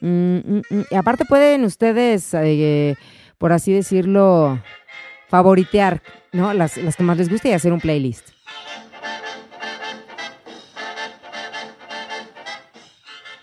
Mm, 0.00 0.36
mm, 0.36 0.62
mm. 0.70 0.82
Y 0.90 0.94
aparte 0.94 1.24
pueden 1.24 1.64
ustedes, 1.64 2.32
eh, 2.34 2.94
por 3.36 3.52
así 3.52 3.72
decirlo, 3.72 4.60
favoritear, 5.26 6.02
¿no? 6.30 6.54
Las, 6.54 6.76
las 6.76 6.94
que 6.94 7.02
más 7.02 7.18
les 7.18 7.28
guste 7.28 7.48
y 7.48 7.52
hacer 7.52 7.72
un 7.72 7.80
playlist. 7.80 8.31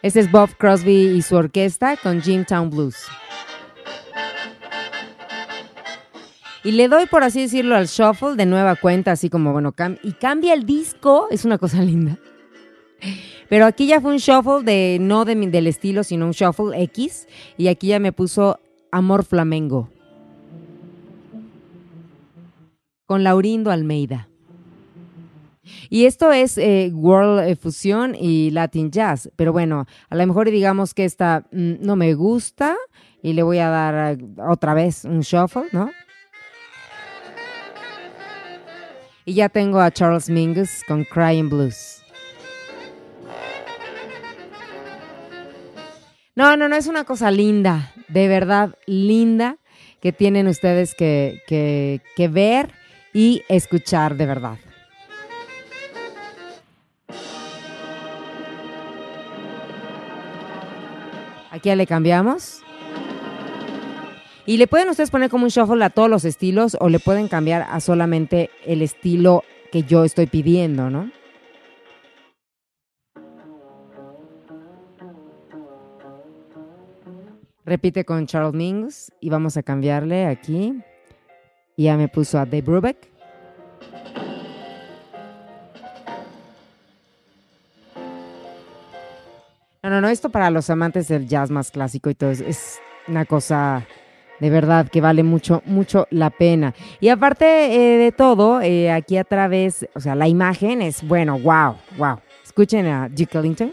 Este 0.02 0.22
es 0.22 0.32
Bob 0.32 0.56
Crosby 0.58 1.10
y 1.10 1.22
su 1.22 1.36
orquesta 1.36 1.98
con 1.98 2.22
Jimtown 2.22 2.70
Blues. 2.70 2.96
Y 6.64 6.72
le 6.72 6.88
doy, 6.88 7.06
por 7.06 7.24
así 7.24 7.42
decirlo, 7.42 7.76
al 7.76 7.88
shuffle 7.88 8.36
de 8.36 8.46
nueva 8.46 8.76
cuenta, 8.78 9.12
así 9.12 9.30
como, 9.30 9.52
bueno, 9.52 9.74
y 10.04 10.12
cambia 10.14 10.54
el 10.54 10.66
disco, 10.66 11.28
es 11.32 11.44
una 11.44 11.58
cosa 11.58 11.82
linda. 11.84 12.18
Pero 13.50 13.66
aquí 13.66 13.88
ya 13.88 14.00
fue 14.00 14.12
un 14.12 14.20
shuffle 14.20 14.64
de, 14.64 14.98
no 15.02 15.26
del 15.26 15.68
estilo, 15.68 16.04
sino 16.04 16.28
un 16.28 16.32
shuffle 16.32 16.82
X, 16.84 17.28
y 17.58 17.68
aquí 17.68 17.88
ya 17.88 18.00
me 18.00 18.14
puso 18.14 18.60
Amor 18.92 19.26
Flamengo. 19.26 19.90
Con 23.06 23.24
Laurindo 23.24 23.72
Almeida. 23.72 24.30
Y 25.90 26.06
esto 26.06 26.32
es 26.32 26.58
eh, 26.58 26.92
World 26.94 27.48
eh, 27.48 27.56
Fusion 27.56 28.16
y 28.16 28.52
Latin 28.52 28.92
Jazz. 28.92 29.30
Pero 29.36 29.52
bueno, 29.52 29.86
a 30.10 30.16
lo 30.16 30.28
mejor 30.28 30.50
digamos 30.50 30.94
que 30.94 31.06
esta 31.06 31.46
mm, 31.52 31.74
no 31.82 31.96
me 31.96 32.14
gusta 32.14 32.76
y 33.22 33.34
le 33.34 33.44
voy 33.44 33.60
a 33.60 33.70
dar 33.70 34.14
eh, 34.14 34.26
otra 34.48 34.74
vez 34.74 35.06
un 35.06 35.22
shuffle, 35.22 35.66
¿no? 35.72 35.90
Y 39.26 39.34
ya 39.34 39.50
tengo 39.50 39.80
a 39.80 39.92
Charles 39.92 40.30
Mingus 40.30 40.84
con 40.88 41.04
Crying 41.04 41.50
Blues. 41.50 42.02
No, 46.36 46.56
no, 46.56 46.70
no, 46.70 46.76
es 46.76 46.88
una 46.88 47.04
cosa 47.04 47.32
linda, 47.32 47.94
de 48.08 48.30
verdad 48.30 48.76
linda, 48.86 49.58
que 50.02 50.14
tienen 50.14 50.48
ustedes 50.48 50.96
que, 50.96 51.42
que, 51.48 52.02
que 52.16 52.28
ver 52.30 52.72
y 53.14 53.44
escuchar 53.50 54.16
de 54.16 54.26
verdad. 54.26 54.58
Aquí 61.52 61.70
ya 61.70 61.76
le 61.76 61.88
cambiamos. 61.88 62.62
Y 64.46 64.58
le 64.58 64.68
pueden 64.68 64.90
ustedes 64.90 65.12
poner 65.12 65.30
como 65.30 65.44
un 65.44 65.50
shuffle 65.50 65.84
a 65.84 65.90
todos 65.90 66.10
los 66.10 66.26
estilos 66.26 66.76
o 66.80 66.90
le 66.90 67.00
pueden 67.00 67.28
cambiar 67.28 67.68
a 67.70 67.80
solamente 67.80 68.50
el 68.66 68.82
estilo 68.82 69.44
que 69.72 69.84
yo 69.84 70.04
estoy 70.04 70.26
pidiendo, 70.26 70.90
¿no? 70.90 71.12
Repite 77.64 78.04
con 78.04 78.26
Charles 78.26 78.56
Mingus 78.56 79.12
y 79.20 79.30
vamos 79.30 79.56
a 79.56 79.62
cambiarle 79.62 80.26
aquí. 80.26 80.74
Ya 81.78 81.96
me 81.98 82.08
puso 82.08 82.40
a 82.40 82.46
Dave 82.46 82.64
Brubeck. 82.64 82.98
No, 89.82 89.90
no, 89.90 90.02
no, 90.02 90.10
esto 90.10 90.30
para 90.30 90.50
los 90.50 90.70
amantes 90.70 91.08
del 91.08 91.26
jazz 91.26 91.50
más 91.52 91.72
clásico 91.72 92.10
y 92.10 92.16
todo 92.16 92.32
es, 92.32 92.42
es 92.42 92.80
una 93.08 93.24
cosa 93.24 93.88
de 94.42 94.50
verdad 94.50 94.90
que 94.90 95.00
vale 95.00 95.24
mucho, 95.24 95.62
mucho 95.66 96.06
la 96.12 96.32
pena. 96.32 96.74
Y 97.00 97.08
aparte 97.08 97.46
eh, 97.46 97.98
de 97.98 98.12
todo, 98.12 98.60
eh, 98.62 98.92
aquí 98.92 99.16
a 99.16 99.24
través, 99.24 99.88
o 99.96 100.02
sea, 100.02 100.16
la 100.16 100.28
imagen 100.28 100.82
es, 100.82 101.02
bueno, 101.08 101.40
wow, 101.40 101.78
wow. 101.98 102.20
Escuchen 102.44 102.88
a 102.88 103.08
Duke 103.08 103.38
Ellington. 103.38 103.72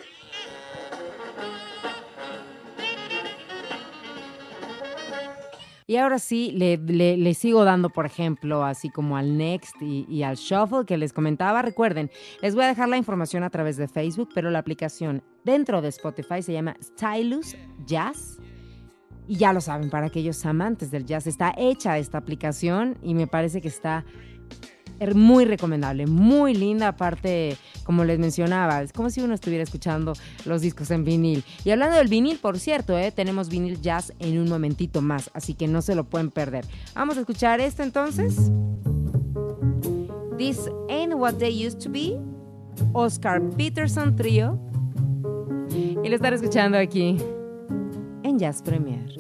Y 5.89 5.97
ahora 5.99 6.19
sí, 6.19 6.51
le, 6.53 6.79
le- 6.79 7.35
sigo 7.35 7.65
dando, 7.65 7.91
por 7.91 8.07
ejemplo, 8.07 8.65
así 8.65 8.91
como 8.91 9.17
al 9.17 9.37
Next 9.39 9.81
y, 9.81 10.05
y 10.09 10.25
al 10.25 10.35
Shuffle 10.35 10.85
que 10.85 10.97
les 10.97 11.13
comentaba. 11.13 11.63
Recuerden, 11.63 12.11
les 12.43 12.57
voy 12.57 12.65
a 12.65 12.69
dejar 12.69 12.89
la 12.89 12.97
información 12.97 13.45
a 13.45 13.51
través 13.51 13.77
de 13.77 13.87
Facebook, 13.87 14.31
pero 14.35 14.51
la 14.51 14.59
aplicación 14.59 15.23
dentro 15.45 15.81
de 15.83 15.89
Spotify 15.89 16.43
se 16.43 16.53
llama 16.53 16.77
Stylus 16.83 17.57
Jazz. 17.87 18.39
Y 19.29 19.37
ya 19.37 19.53
lo 19.53 19.61
saben, 19.61 19.89
para 19.91 20.07
aquellos 20.07 20.45
amantes 20.45 20.91
del 20.91 21.05
jazz, 21.05 21.27
está 21.29 21.53
hecha 21.57 21.99
esta 21.99 22.19
aplicación 22.19 22.97
y 23.03 23.15
me 23.15 23.27
parece 23.29 23.61
que 23.61 23.69
está 23.69 24.05
muy 25.15 25.45
recomendable, 25.45 26.07
muy 26.07 26.55
linda, 26.55 26.89
aparte, 26.89 27.57
como 27.85 28.05
les 28.05 28.19
mencionaba, 28.19 28.83
es 28.83 28.93
como 28.93 29.11
si 29.11 29.21
uno 29.21 29.35
estuviera 29.35 29.63
escuchando 29.63 30.15
los 30.45 30.63
discos 30.63 30.91
en 30.91 31.05
vinil. 31.05 31.45
Y 31.65 31.71
hablando 31.71 31.97
del 31.97 32.09
vinil, 32.09 32.39
por 32.39 32.59
cierto, 32.59 32.97
¿eh? 32.99 33.13
tenemos 33.13 33.49
vinil 33.49 33.81
jazz 33.81 34.13
en 34.19 34.39
un 34.39 34.49
momentito 34.49 35.03
más, 35.03 35.31
así 35.35 35.55
que 35.55 35.69
no 35.69 35.83
se 35.83 35.95
lo 35.95 36.05
pueden 36.05 36.31
perder. 36.31 36.65
Vamos 36.95 37.17
a 37.17 37.21
escuchar 37.21 37.61
esto 37.61 37.83
entonces. 37.83 38.51
This 40.39 40.69
Ain't 40.89 41.15
What 41.15 41.35
They 41.35 41.67
Used 41.67 41.81
to 41.81 41.91
Be, 41.91 42.19
Oscar 42.93 43.41
Peterson 43.57 44.15
Trio. 44.17 44.59
Y 46.03 46.09
lo 46.09 46.15
están 46.15 46.35
escuchando 46.35 46.79
aquí 46.79 47.17
en 48.23 48.39
Jazz 48.39 48.63
Premier. 48.63 49.17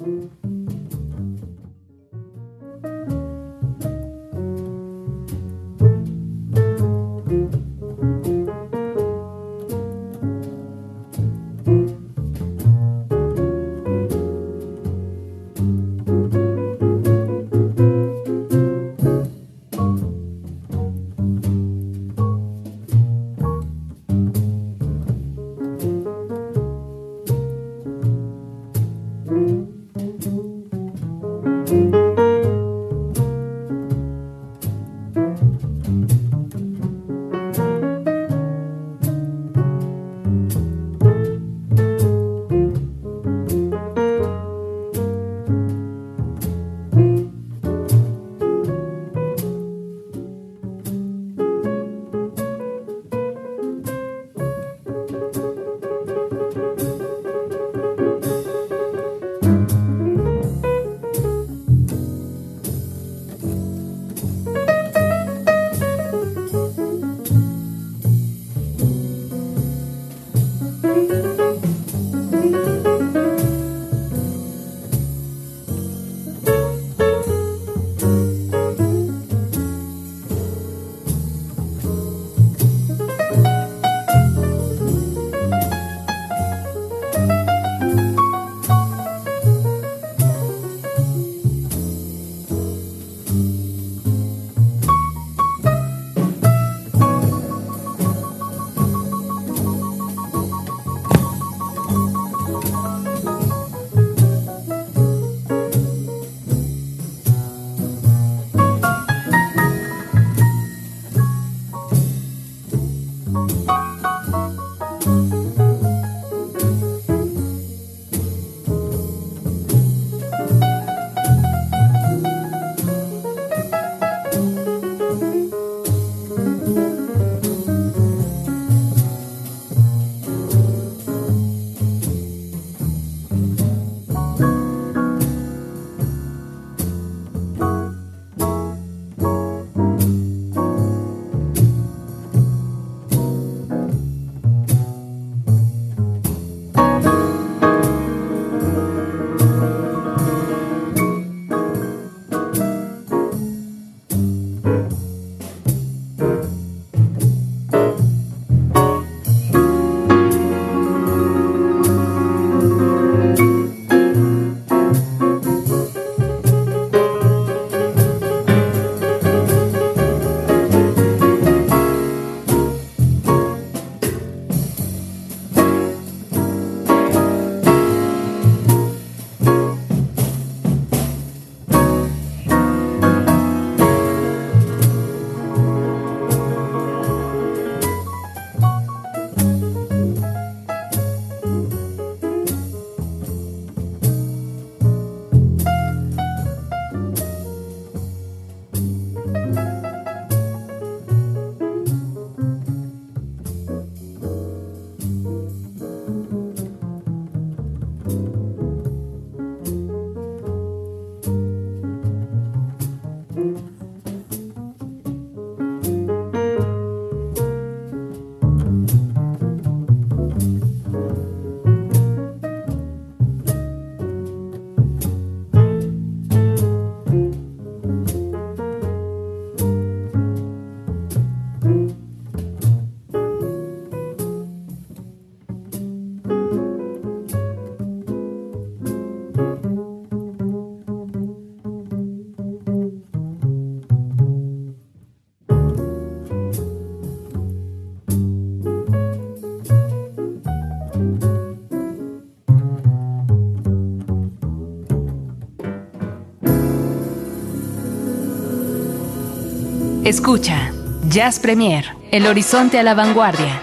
Escucha, 260.07 260.71
Jazz 261.09 261.41
Premier, 261.41 261.85
el 262.13 262.29
horizonte 262.29 262.79
a 262.79 262.85
la 262.85 262.95
vanguardia. 262.95 263.61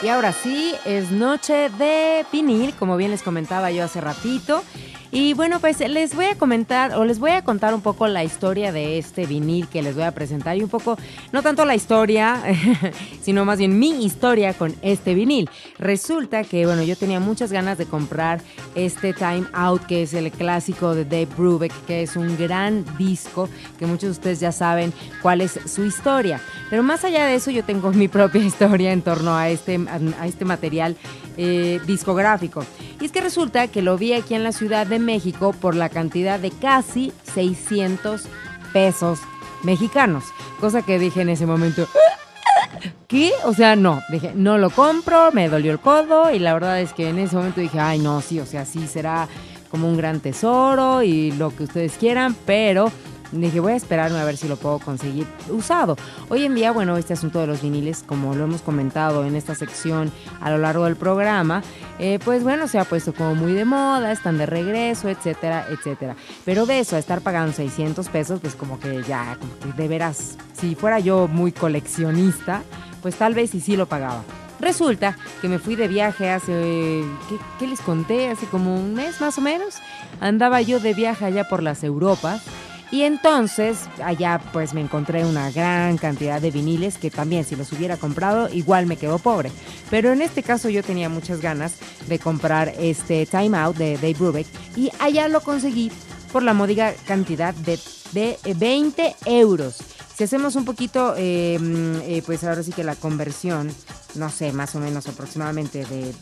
Y 0.00 0.06
ahora 0.06 0.32
sí, 0.32 0.76
es 0.84 1.10
noche 1.10 1.68
de 1.70 2.24
vinil, 2.32 2.72
como 2.74 2.96
bien 2.96 3.10
les 3.10 3.24
comentaba 3.24 3.72
yo 3.72 3.82
hace 3.82 4.00
ratito. 4.00 4.62
Y 5.12 5.34
bueno, 5.34 5.58
pues 5.58 5.80
les 5.80 6.14
voy 6.14 6.26
a 6.26 6.36
comentar 6.36 6.94
o 6.94 7.04
les 7.04 7.18
voy 7.18 7.32
a 7.32 7.42
contar 7.42 7.74
un 7.74 7.80
poco 7.80 8.06
la 8.06 8.22
historia 8.22 8.70
de 8.70 8.96
este 8.96 9.26
vinil 9.26 9.66
que 9.66 9.82
les 9.82 9.96
voy 9.96 10.04
a 10.04 10.12
presentar 10.12 10.56
y 10.56 10.62
un 10.62 10.68
poco, 10.68 10.96
no 11.32 11.42
tanto 11.42 11.64
la 11.64 11.74
historia, 11.74 12.40
sino 13.20 13.44
más 13.44 13.58
bien 13.58 13.76
mi 13.76 14.04
historia 14.04 14.54
con 14.54 14.72
este 14.82 15.14
vinil. 15.14 15.50
Resulta 15.78 16.44
que, 16.44 16.64
bueno, 16.64 16.84
yo 16.84 16.96
tenía 16.96 17.18
muchas 17.18 17.50
ganas 17.50 17.76
de 17.76 17.86
comprar 17.86 18.40
este 18.76 19.12
Time 19.12 19.46
Out, 19.52 19.86
que 19.86 20.02
es 20.04 20.14
el 20.14 20.30
clásico 20.30 20.94
de 20.94 21.04
Dave 21.04 21.28
Brubeck, 21.36 21.72
que 21.86 22.02
es 22.02 22.14
un 22.14 22.36
gran 22.38 22.84
disco 22.96 23.48
que 23.80 23.86
muchos 23.86 24.02
de 24.02 24.10
ustedes 24.10 24.38
ya 24.38 24.52
saben 24.52 24.92
cuál 25.22 25.40
es 25.40 25.58
su 25.66 25.84
historia. 25.84 26.40
Pero 26.70 26.84
más 26.84 27.04
allá 27.04 27.26
de 27.26 27.34
eso, 27.34 27.50
yo 27.50 27.64
tengo 27.64 27.90
mi 27.92 28.06
propia 28.06 28.42
historia 28.42 28.92
en 28.92 29.02
torno 29.02 29.36
a 29.36 29.48
este, 29.48 29.80
a 30.20 30.26
este 30.28 30.44
material 30.44 30.96
eh, 31.42 31.80
discográfico. 31.86 32.66
Y 33.00 33.06
es 33.06 33.12
que 33.12 33.22
resulta 33.22 33.66
que 33.68 33.80
lo 33.80 33.96
vi 33.96 34.12
aquí 34.12 34.34
en 34.34 34.44
la 34.44 34.52
Ciudad 34.52 34.86
de 34.86 34.98
México 34.98 35.54
por 35.54 35.74
la 35.74 35.88
cantidad 35.88 36.38
de 36.38 36.50
casi 36.50 37.14
600 37.32 38.28
pesos 38.74 39.20
mexicanos. 39.62 40.24
Cosa 40.60 40.82
que 40.82 40.98
dije 40.98 41.22
en 41.22 41.30
ese 41.30 41.46
momento, 41.46 41.88
¿qué? 43.08 43.32
O 43.44 43.54
sea, 43.54 43.74
no, 43.74 44.02
dije, 44.10 44.32
no 44.34 44.58
lo 44.58 44.68
compro, 44.68 45.32
me 45.32 45.48
dolió 45.48 45.72
el 45.72 45.80
codo 45.80 46.30
y 46.30 46.38
la 46.40 46.52
verdad 46.52 46.78
es 46.78 46.92
que 46.92 47.08
en 47.08 47.18
ese 47.18 47.36
momento 47.36 47.62
dije, 47.62 47.80
ay 47.80 48.00
no, 48.00 48.20
sí, 48.20 48.38
o 48.38 48.44
sea, 48.44 48.66
sí 48.66 48.86
será 48.86 49.26
como 49.70 49.88
un 49.88 49.96
gran 49.96 50.20
tesoro 50.20 51.02
y 51.02 51.32
lo 51.32 51.56
que 51.56 51.64
ustedes 51.64 51.94
quieran, 51.94 52.36
pero 52.44 52.92
dije, 53.32 53.60
voy 53.60 53.72
a 53.72 53.76
esperarme 53.76 54.18
a 54.18 54.24
ver 54.24 54.36
si 54.36 54.48
lo 54.48 54.56
puedo 54.56 54.78
conseguir 54.78 55.26
usado. 55.50 55.96
Hoy 56.28 56.44
en 56.44 56.54
día, 56.54 56.72
bueno, 56.72 56.96
este 56.96 57.12
asunto 57.12 57.40
de 57.40 57.46
los 57.46 57.62
viniles, 57.62 58.02
como 58.04 58.34
lo 58.34 58.44
hemos 58.44 58.62
comentado 58.62 59.24
en 59.24 59.36
esta 59.36 59.54
sección 59.54 60.10
a 60.40 60.50
lo 60.50 60.58
largo 60.58 60.84
del 60.84 60.96
programa, 60.96 61.62
eh, 61.98 62.18
pues 62.24 62.42
bueno, 62.42 62.66
se 62.68 62.78
ha 62.78 62.84
puesto 62.84 63.12
como 63.12 63.34
muy 63.34 63.52
de 63.52 63.64
moda, 63.64 64.12
están 64.12 64.38
de 64.38 64.46
regreso, 64.46 65.08
etcétera, 65.08 65.66
etcétera. 65.70 66.16
Pero 66.44 66.66
de 66.66 66.80
eso, 66.80 66.96
a 66.96 66.98
estar 66.98 67.20
pagando 67.20 67.52
600 67.52 68.08
pesos, 68.08 68.40
pues 68.40 68.54
como 68.54 68.80
que 68.80 69.02
ya, 69.06 69.36
como 69.38 69.58
que 69.58 69.80
de 69.80 69.88
veras, 69.88 70.36
si 70.52 70.74
fuera 70.74 70.98
yo 70.98 71.28
muy 71.28 71.52
coleccionista, 71.52 72.62
pues 73.02 73.16
tal 73.16 73.34
vez 73.34 73.50
sí 73.50 73.60
sí 73.60 73.76
lo 73.76 73.86
pagaba. 73.86 74.22
Resulta 74.60 75.16
que 75.40 75.48
me 75.48 75.58
fui 75.58 75.74
de 75.74 75.88
viaje 75.88 76.28
hace, 76.28 77.02
¿qué, 77.28 77.36
¿qué, 77.58 77.66
les 77.66 77.80
conté? 77.80 78.28
Hace 78.28 78.44
como 78.46 78.74
un 78.74 78.92
mes 78.92 79.18
más 79.18 79.38
o 79.38 79.40
menos. 79.40 79.76
Andaba 80.20 80.60
yo 80.60 80.80
de 80.80 80.92
viaje 80.92 81.24
allá 81.24 81.48
por 81.48 81.62
las 81.62 81.82
Europas 81.82 82.42
y 82.90 83.02
entonces 83.02 83.88
allá 84.02 84.40
pues 84.52 84.74
me 84.74 84.80
encontré 84.80 85.24
una 85.24 85.50
gran 85.50 85.96
cantidad 85.96 86.40
de 86.40 86.50
viniles 86.50 86.98
que 86.98 87.10
también 87.10 87.44
si 87.44 87.56
los 87.56 87.72
hubiera 87.72 87.96
comprado 87.96 88.48
igual 88.52 88.86
me 88.86 88.96
quedo 88.96 89.18
pobre. 89.18 89.52
Pero 89.90 90.12
en 90.12 90.22
este 90.22 90.42
caso 90.42 90.68
yo 90.68 90.82
tenía 90.82 91.08
muchas 91.08 91.40
ganas 91.40 91.76
de 92.08 92.18
comprar 92.18 92.74
este 92.78 93.26
Time 93.26 93.56
Out 93.56 93.76
de 93.76 93.94
Dave 93.94 94.14
Brubeck 94.14 94.46
y 94.76 94.90
allá 94.98 95.28
lo 95.28 95.40
conseguí 95.40 95.90
por 96.32 96.42
la 96.42 96.54
módica 96.54 96.94
cantidad 97.06 97.54
de, 97.54 97.78
de 98.12 98.38
20 98.54 99.16
euros. 99.26 99.78
Si 100.16 100.24
hacemos 100.24 100.54
un 100.54 100.64
poquito, 100.64 101.14
eh, 101.16 101.58
eh, 102.04 102.22
pues 102.26 102.44
ahora 102.44 102.62
sí 102.62 102.72
que 102.72 102.84
la 102.84 102.94
conversión, 102.94 103.72
no 104.16 104.28
sé, 104.28 104.52
más 104.52 104.74
o 104.74 104.80
menos 104.80 105.08
aproximadamente 105.08 105.84
de 105.86 106.12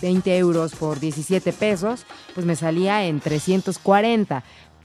20 0.00 0.38
euros 0.38 0.74
por 0.74 1.00
17 1.00 1.52
pesos, 1.52 2.06
pues 2.34 2.46
me 2.46 2.56
salía 2.56 3.04
en 3.06 3.20
340 3.20 4.44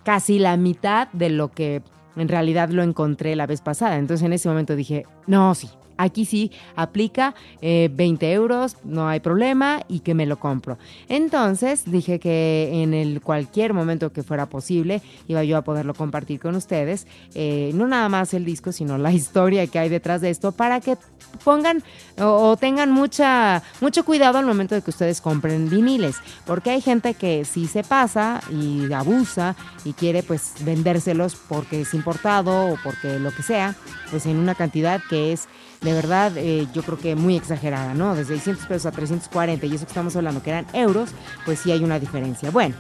casi 0.10 0.40
la 0.40 0.58
mitad 0.58 1.08
de 1.10 1.30
lo 1.30 1.52
que 1.52 1.84
en 2.16 2.30
realidad 2.30 2.70
lo 2.70 2.82
encontré 2.82 3.36
la 3.36 3.46
vez 3.46 3.62
pasada. 3.62 3.98
Entonces 3.98 4.26
en 4.26 4.34
ese 4.34 4.50
momento 4.50 4.76
dije, 4.76 5.06
no, 5.28 5.54
sí, 5.54 5.70
Aquí 6.00 6.24
sí 6.24 6.50
aplica 6.78 7.36
20 7.62 8.26
eh, 8.26 8.34
euros, 8.34 8.78
no 8.86 9.10
hay 9.10 9.20
problema 9.20 9.82
y 9.90 10.00
que 10.00 10.14
me 10.14 10.26
lo 10.26 10.40
compro. 10.40 10.78
Entonces 11.10 11.92
dije 11.92 12.22
que 12.22 12.70
en 12.72 12.94
el 12.94 13.20
cualquier 13.20 13.74
momento 13.74 14.14
que 14.14 14.24
fuera 14.24 14.46
posible 14.46 15.02
iba 15.28 15.44
yo 15.44 15.58
a 15.58 15.62
poderlo 15.62 15.94
compartir 15.94 16.40
con 16.40 16.56
ustedes. 16.56 17.06
Eh, 17.36 17.72
no 17.74 17.86
nada 17.86 18.08
más 18.08 18.34
el 18.34 18.46
disco, 18.46 18.72
sino 18.72 18.98
la 18.98 19.12
historia 19.20 19.68
que 19.68 19.78
hay 19.78 19.90
detrás 19.90 20.22
de 20.22 20.30
esto 20.30 20.54
para 20.54 20.80
que 20.80 20.96
pongan 21.44 21.84
o, 22.18 22.56
tengan 22.56 22.92
mucha, 22.92 23.62
mucho 23.82 24.06
cuidado 24.06 24.38
al 24.38 24.46
momento 24.46 24.76
de 24.76 24.82
que 24.82 24.92
ustedes 24.92 25.20
compren 25.20 25.70
viniles. 25.70 26.16
Porque 26.46 26.70
hay 26.70 26.80
gente 26.80 27.14
que 27.14 27.44
sí 27.44 27.68
se 27.68 27.84
pasa 27.84 28.40
y 28.50 28.90
abusa 28.94 29.58
y 29.84 29.92
quiere 29.92 30.24
pues 30.24 30.54
vendérselos 30.62 31.36
porque 31.36 31.82
es 31.82 31.94
importado 31.94 32.68
o 32.68 32.78
porque 32.86 33.20
lo 33.20 33.32
que 33.32 33.44
sea, 33.44 33.76
pues 34.12 34.26
en 34.28 34.38
una 34.38 34.56
cantidad 34.56 35.02
que 35.10 35.34
es 35.34 35.50
de 35.82 35.94
verdad, 35.94 36.34
eh, 36.36 36.68
yo 36.74 36.84
creo 36.84 36.98
que 36.98 37.16
muy 37.16 37.38
exagerada, 37.38 37.94
¿no? 37.94 38.16
De 38.16 38.26
600 38.26 38.66
pesos 38.66 38.86
a 38.86 38.92
340 38.92 39.66
y 39.66 39.76
eso 39.76 39.86
que 39.86 39.92
estamos 39.92 40.16
hablando 40.16 40.44
que 40.44 40.50
eran 40.50 40.66
euros, 40.74 41.12
pues 41.46 41.60
sí 41.60 41.72
hay 41.72 41.84
una 41.84 42.00
diferencia. 42.00 42.52
Bueno, 42.52 42.76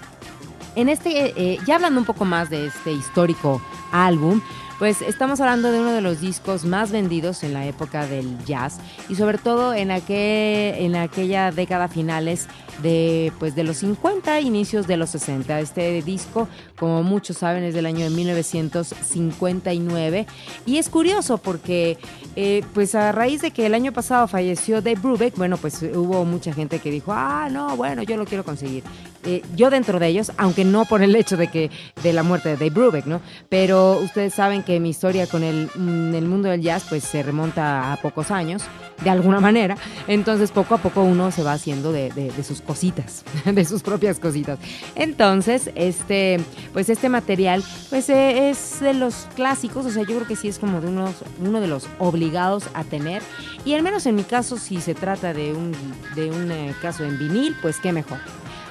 en 0.76 0.90
este, 0.90 1.34
eh, 1.36 1.60
ya 1.66 1.76
hablando 1.76 2.00
un 2.00 2.06
poco 2.06 2.26
más 2.26 2.50
de 2.50 2.68
este 2.68 2.92
histórico 2.92 3.62
álbum, 3.92 4.42
pues 4.80 5.02
estamos 5.02 5.42
hablando 5.42 5.74
de 5.74 5.82
uno 5.82 5.92
de 5.92 6.00
los 6.00 6.22
discos 6.22 6.64
más 6.64 6.92
vendidos 6.92 7.44
en 7.44 7.54
la 7.54 7.68
época 7.68 8.08
del 8.08 8.42
jazz 8.46 8.78
y 9.10 9.16
sobre 9.16 9.38
todo 9.38 9.74
en, 9.74 9.92
aquel, 9.92 10.76
en 10.76 10.96
aquella 10.96 11.52
década 11.52 11.90
finales 11.90 12.48
de, 12.82 13.34
pues, 13.40 13.56
de 13.56 13.66
los 13.66 13.76
50, 13.78 14.40
inicios 14.40 14.88
de 14.88 14.96
los 14.96 15.10
60. 15.10 15.60
Este 15.60 16.02
disco, 16.02 16.48
como 16.78 17.04
muchos 17.04 17.36
saben, 17.38 17.64
es 17.64 17.74
del 17.74 17.86
año 17.86 18.06
de 18.06 18.12
1959 18.12 20.26
y 20.66 20.78
es 20.78 20.88
curioso 20.88 21.40
porque 21.40 21.98
eh, 22.38 22.64
pues 22.74 22.96
a 22.96 23.12
raíz 23.12 23.42
de 23.42 23.52
que 23.52 23.66
el 23.66 23.74
año 23.74 23.92
pasado 23.92 24.30
falleció 24.30 24.82
Dave 24.82 25.02
Brubeck, 25.02 25.36
bueno, 25.36 25.58
pues 25.58 25.84
hubo 25.84 26.24
mucha 26.24 26.54
gente 26.54 26.80
que 26.80 26.90
dijo, 26.90 27.12
ah, 27.12 27.50
no, 27.52 27.76
bueno, 27.76 28.02
yo 28.04 28.16
lo 28.16 28.24
quiero 28.26 28.46
conseguir. 28.46 28.86
Eh, 29.30 29.44
yo 29.56 29.70
dentro 29.70 30.00
de 30.00 30.08
ellos, 30.08 30.32
aunque 30.38 30.66
no 30.66 30.86
por 30.86 31.04
el 31.04 31.16
hecho 31.16 31.38
de 31.38 31.50
que 31.50 31.70
de 32.02 32.14
la 32.14 32.24
muerte 32.24 32.50
de 32.50 32.56
Dave 32.56 32.72
Brubeck, 32.72 33.06
¿no? 33.06 33.22
Pero 33.48 34.00
ustedes 34.00 34.34
saben 34.34 34.64
que 34.64 34.80
mi 34.80 34.90
historia 34.90 35.28
con 35.28 35.44
el, 35.44 35.70
mm, 35.76 36.16
el 36.16 36.26
mundo 36.26 36.50
del 36.50 36.62
jazz 36.62 36.88
pues 36.90 37.04
se 37.04 37.22
remonta 37.22 37.94
a 37.94 37.98
pocos 37.98 38.32
años, 38.32 38.64
de 39.04 39.10
alguna 39.12 39.40
manera. 39.40 39.78
Entonces 40.08 40.50
poco 40.50 40.74
a 40.74 40.80
poco 40.80 41.04
uno 41.04 41.30
se 41.30 41.44
va 41.44 41.54
haciendo 41.54 41.92
de, 41.92 42.32
sus 42.44 42.62
cositas, 42.62 43.24
de 43.46 43.66
sus 43.66 43.84
propias 43.84 44.20
cositas. 44.20 44.58
Entonces, 44.96 45.70
este, 45.76 46.40
pues 46.74 46.90
este 46.90 47.08
material 47.08 47.64
pues 47.92 48.10
eh, 48.10 48.50
es 48.50 48.80
de 48.80 48.96
los 48.96 49.28
clásicos, 49.36 49.86
o 49.86 49.92
sea, 49.92 50.02
yo 50.02 50.16
creo 50.16 50.28
que 50.28 50.36
sí 50.36 50.48
es 50.48 50.58
como 50.58 50.82
de 50.82 50.88
uno 50.88 51.62
de 51.62 51.68
los 51.68 51.88
obligados 52.00 52.64
a 52.74 52.84
tener. 52.84 53.22
Y 53.64 53.76
al 53.76 53.84
menos 53.84 54.08
en 54.08 54.16
mi 54.16 54.24
caso, 54.24 54.58
si 54.58 54.82
se 54.82 54.96
trata 54.96 55.34
de 55.34 55.54
un, 55.54 55.72
de 56.16 56.32
un 56.32 56.52
eh, 56.52 56.74
caso 56.82 57.04
en 57.04 57.20
vinil, 57.20 57.56
pues 57.62 57.78
qué 57.78 57.92
mejor. 57.92 58.18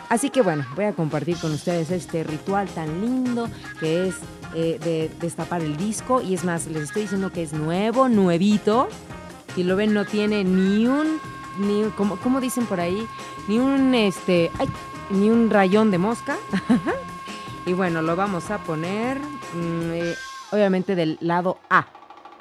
Así 0.08 0.30
que 0.30 0.40
bueno, 0.40 0.64
voy 0.74 0.86
a 0.86 0.92
compartir 0.92 1.36
con 1.36 1.52
ustedes 1.52 1.90
este 1.90 2.24
ritual 2.24 2.68
tan 2.68 3.00
lindo 3.00 3.48
que 3.78 4.08
es 4.08 4.14
eh, 4.54 4.78
de 4.82 5.10
destapar 5.20 5.60
el 5.60 5.76
disco. 5.76 6.22
Y 6.22 6.34
es 6.34 6.44
más, 6.44 6.66
les 6.66 6.84
estoy 6.84 7.02
diciendo 7.02 7.30
que 7.30 7.42
es 7.42 7.52
nuevo, 7.52 8.08
nuevito. 8.08 8.88
Si 9.54 9.62
lo 9.64 9.76
ven, 9.76 9.92
no 9.92 10.04
tiene 10.06 10.44
ni 10.44 10.86
un, 10.86 11.18
ni 11.58 11.82
como, 11.96 12.16
¿cómo 12.16 12.40
dicen 12.40 12.64
por 12.66 12.80
ahí? 12.80 13.06
Ni 13.48 13.58
un, 13.58 13.94
este, 13.94 14.50
ni 15.10 15.28
un 15.28 15.50
rayón 15.50 15.90
de 15.90 15.98
mosca. 15.98 16.36
y 17.66 17.74
bueno, 17.74 18.00
lo 18.00 18.16
vamos 18.16 18.50
a 18.50 18.58
poner, 18.58 19.18
mm, 19.18 19.92
eh, 19.92 20.14
obviamente 20.52 20.94
del 20.94 21.18
lado 21.20 21.58
A. 21.68 21.86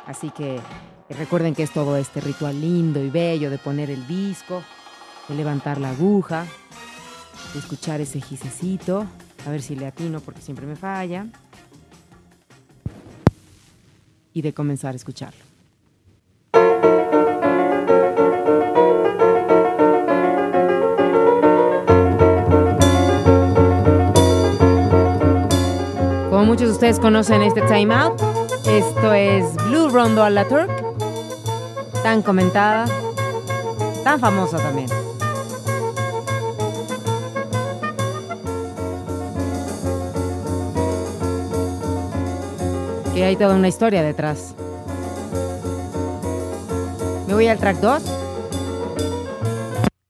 Así 0.05 0.30
que 0.30 0.61
recuerden 1.09 1.53
que 1.53 1.63
es 1.63 1.72
todo 1.72 1.97
este 1.97 2.22
ritual 2.22 2.61
lindo 2.61 3.03
y 3.03 3.09
bello 3.09 3.49
de 3.49 3.57
poner 3.57 3.89
el 3.89 4.07
disco, 4.07 4.63
de 5.28 5.36
levantar 5.36 5.80
la 5.80 5.89
aguja, 5.89 6.45
escuchar 7.56 8.02
ese 8.02 8.22
gisecito, 8.22 9.06
a 9.45 9.50
ver 9.50 9.62
si 9.62 9.76
le 9.76 9.88
atino 9.88 10.20
porque 10.20 10.41
siempre 10.41 10.66
me 10.66 10.76
falla, 10.76 11.28
y 14.34 14.41
de 14.41 14.54
comenzar 14.54 14.93
a 14.93 14.95
escucharlo. 14.95 15.43
Como 26.30 26.45
muchos 26.45 26.68
de 26.68 26.74
ustedes 26.74 27.00
conocen 27.00 27.41
este 27.41 27.62
Time 27.64 27.93
Out, 27.95 28.22
esto 28.68 29.14
es 29.14 29.56
Blue 29.68 29.89
Rondo 29.89 30.24
a 30.24 30.30
la 30.30 30.48
Turk, 30.48 30.70
tan 32.04 32.22
comentada, 32.22 32.86
tan 34.04 34.20
famosa 34.20 34.58
también. 34.58 35.07
Que 43.18 43.24
hay 43.24 43.36
toda 43.36 43.55
una 43.55 43.68
historia 43.68 44.03
detrás. 44.03 44.53
Me 47.28 47.34
voy 47.34 47.47
al 47.47 47.57
track 47.57 47.78
2. 47.78 48.03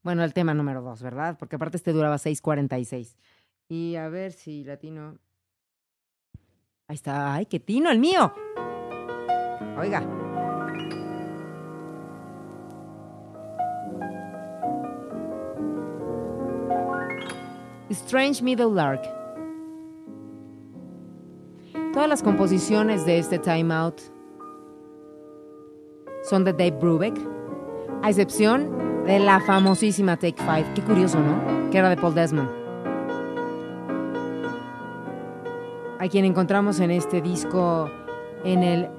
Bueno, 0.03 0.26
el 0.26 0.34
tema 0.34 0.53
número 0.53 0.82
2, 0.82 1.01
¿verdad? 1.03 1.38
Porque 1.39 1.55
aparte 1.55 1.78
este 1.78 1.93
duraba 1.93 2.18
6.46. 2.18 3.16
Y 3.70 3.95
a 3.95 4.10
ver 4.10 4.34
si 4.34 4.66
latino 4.66 5.20
Ahí 6.89 6.95
está. 6.95 7.34
¡Ay, 7.34 7.45
qué 7.45 7.62
tino 7.62 7.89
el 7.89 7.99
mío! 7.99 8.34
Oiga. 9.78 10.03
Strange 17.89 18.43
Middle 18.43 18.74
Lark. 18.74 19.27
Todas 21.98 22.10
las 22.10 22.22
composiciones 22.22 23.08
de 23.08 23.18
este 23.18 23.39
Time 23.39 23.74
Out 23.74 24.02
son 26.22 26.43
de 26.43 26.54
Dave 26.54 26.78
Brubeck, 26.80 27.20
a 28.04 28.10
excepción 28.12 29.04
de 29.08 29.18
la 29.18 29.39
famosísima 29.39 30.16
Take 30.16 30.38
Five. 30.38 30.76
Qué 30.76 30.84
curioso, 30.84 31.20
¿no? 31.20 31.72
Que 31.72 31.80
era 31.80 31.89
de 31.89 31.98
Paul 31.98 32.14
Desmond. 32.14 32.52
A 35.98 36.08
quien 36.08 36.26
encontramos 36.26 36.80
en 36.82 36.91
este 36.91 37.20
disco 37.20 37.89
en 38.43 38.62
el 38.62 38.89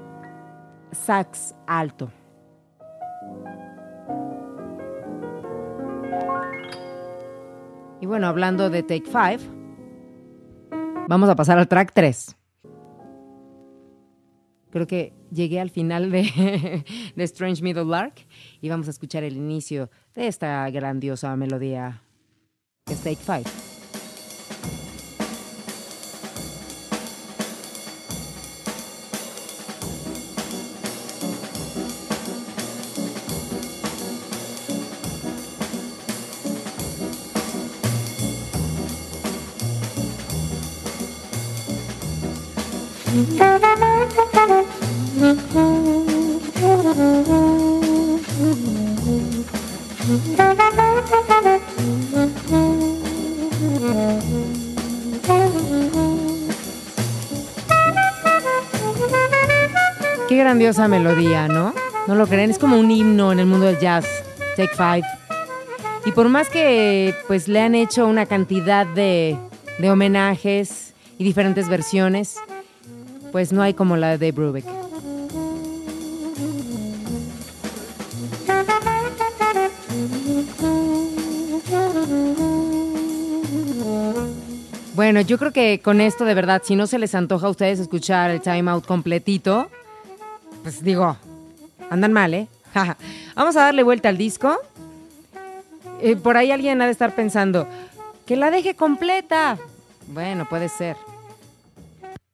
sax 0.91 1.55
alto. 1.67 2.11
Y 8.01 8.07
bueno, 8.07 8.27
hablando 8.27 8.69
de 8.69 8.83
Take 8.83 9.05
Five, 9.05 9.39
vamos 11.07 11.29
a 11.29 11.35
pasar 11.37 11.57
al 11.59 11.69
track 11.69 11.93
3. 11.93 12.38
Creo 14.71 14.87
que 14.87 15.13
llegué 15.31 15.59
al 15.59 15.69
final 15.69 16.11
de, 16.11 16.83
de 17.15 17.23
Strange 17.23 17.63
Middle 17.63 17.85
Lark 17.85 18.25
y 18.61 18.69
vamos 18.69 18.87
a 18.87 18.91
escuchar 18.91 19.23
el 19.23 19.35
inicio 19.35 19.89
de 20.15 20.27
esta 20.27 20.69
grandiosa 20.69 21.35
melodía 21.35 22.03
que 22.85 22.93
es 22.93 23.03
Take 23.03 23.17
Five. 23.17 23.69
Qué 60.27 60.35
grandiosa 60.35 60.87
melodía, 60.87 61.47
¿no? 61.47 61.75
¿No 62.07 62.15
lo 62.15 62.25
creen? 62.25 62.49
Es 62.49 62.57
como 62.57 62.79
un 62.79 62.89
himno 62.89 63.31
en 63.31 63.39
el 63.39 63.45
mundo 63.45 63.67
del 63.67 63.77
jazz. 63.77 64.07
Take 64.55 64.75
Five. 64.75 65.03
Y 66.05 66.11
por 66.11 66.27
más 66.27 66.49
que 66.49 67.13
pues 67.27 67.47
le 67.47 67.61
han 67.61 67.75
hecho 67.75 68.07
una 68.07 68.25
cantidad 68.25 68.87
de, 68.87 69.37
de 69.77 69.91
homenajes 69.91 70.95
y 71.19 71.23
diferentes 71.23 71.69
versiones, 71.69 72.37
pues 73.31 73.53
no 73.53 73.61
hay 73.61 73.75
como 73.75 73.95
la 73.95 74.17
de 74.17 74.31
Brubeck. 74.31 74.78
Bueno, 85.09 85.21
yo 85.21 85.39
creo 85.39 85.51
que 85.51 85.81
con 85.83 86.01
esto 86.01 86.23
de 86.23 86.35
verdad, 86.35 86.61
si 86.63 86.75
no 86.75 86.85
se 86.85 86.99
les 86.99 87.15
antoja 87.15 87.47
a 87.47 87.49
ustedes 87.49 87.79
escuchar 87.79 88.29
el 88.29 88.41
Time 88.41 88.69
Out 88.69 88.85
completito, 88.85 89.67
pues 90.61 90.83
digo, 90.83 91.17
andan 91.89 92.13
mal, 92.13 92.31
¿eh? 92.35 92.47
Vamos 93.35 93.55
a 93.57 93.61
darle 93.63 93.81
vuelta 93.81 94.09
al 94.09 94.19
disco. 94.19 94.55
Eh, 95.99 96.15
por 96.15 96.37
ahí 96.37 96.51
alguien 96.51 96.79
ha 96.83 96.85
de 96.85 96.91
estar 96.91 97.15
pensando, 97.15 97.67
que 98.27 98.35
la 98.35 98.51
deje 98.51 98.75
completa. 98.75 99.57
Bueno, 100.09 100.47
puede 100.47 100.69
ser. 100.69 100.95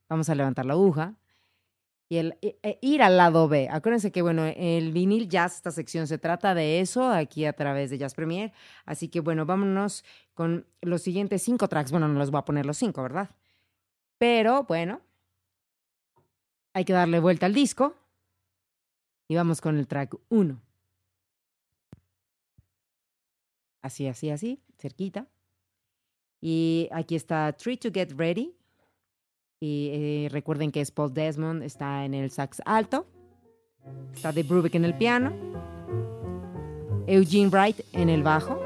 Vamos 0.09 0.28
a 0.28 0.36
levantar 0.36 0.65
la 0.65 0.73
aguja 0.73 1.13
y 2.09 2.17
el, 2.17 2.38
e- 2.41 2.57
e- 2.61 2.78
ir 2.82 3.01
al 3.01 3.17
lado 3.17 3.47
B. 3.47 3.67
Acuérdense 3.71 4.11
que, 4.11 4.21
bueno, 4.21 4.43
el 4.45 4.91
vinil 4.91 5.28
jazz, 5.28 5.55
esta 5.55 5.71
sección 5.71 6.07
se 6.07 6.17
trata 6.17 6.53
de 6.53 6.80
eso 6.80 7.09
aquí 7.09 7.45
a 7.45 7.53
través 7.53 7.89
de 7.89 7.97
Jazz 7.97 8.13
Premier. 8.13 8.51
Así 8.86 9.07
que, 9.07 9.21
bueno, 9.21 9.45
vámonos 9.45 10.03
con 10.36 10.67
los 10.81 11.01
siguientes 11.01 11.41
cinco 11.41 11.67
tracks. 11.67 11.91
Bueno, 11.91 12.07
no 12.07 12.19
los 12.19 12.29
voy 12.29 12.39
a 12.39 12.45
poner 12.45 12.65
los 12.65 12.77
cinco, 12.77 13.01
¿verdad? 13.01 13.31
Pero, 14.19 14.63
bueno, 14.63 15.01
hay 16.73 16.86
que 16.86 16.93
darle 16.93 17.19
vuelta 17.19 17.47
al 17.47 17.53
disco 17.53 17.95
y 19.27 19.36
vamos 19.36 19.61
con 19.61 19.77
el 19.77 19.88
track 19.88 20.15
1. 20.29 20.61
Así, 23.81 24.07
así, 24.07 24.29
así, 24.29 24.61
cerquita. 24.77 25.27
Y 26.41 26.89
aquí 26.91 27.15
está 27.15 27.53
Tree 27.53 27.77
to 27.77 27.89
Get 27.93 28.11
Ready. 28.11 28.55
Y 29.59 29.89
eh, 29.93 30.29
recuerden 30.31 30.71
que 30.71 30.81
es 30.81 30.91
Paul 30.91 31.13
Desmond, 31.13 31.63
está 31.63 32.03
en 32.03 32.13
el 32.13 32.29
sax 32.29 32.61
alto. 32.65 33.07
Está 34.13 34.31
de 34.31 34.43
Brubeck 34.43 34.75
en 34.75 34.86
el 34.86 34.97
piano. 34.97 35.33
Eugene 37.07 37.49
Wright 37.49 37.79
en 37.93 38.09
el 38.09 38.21
bajo. 38.23 38.64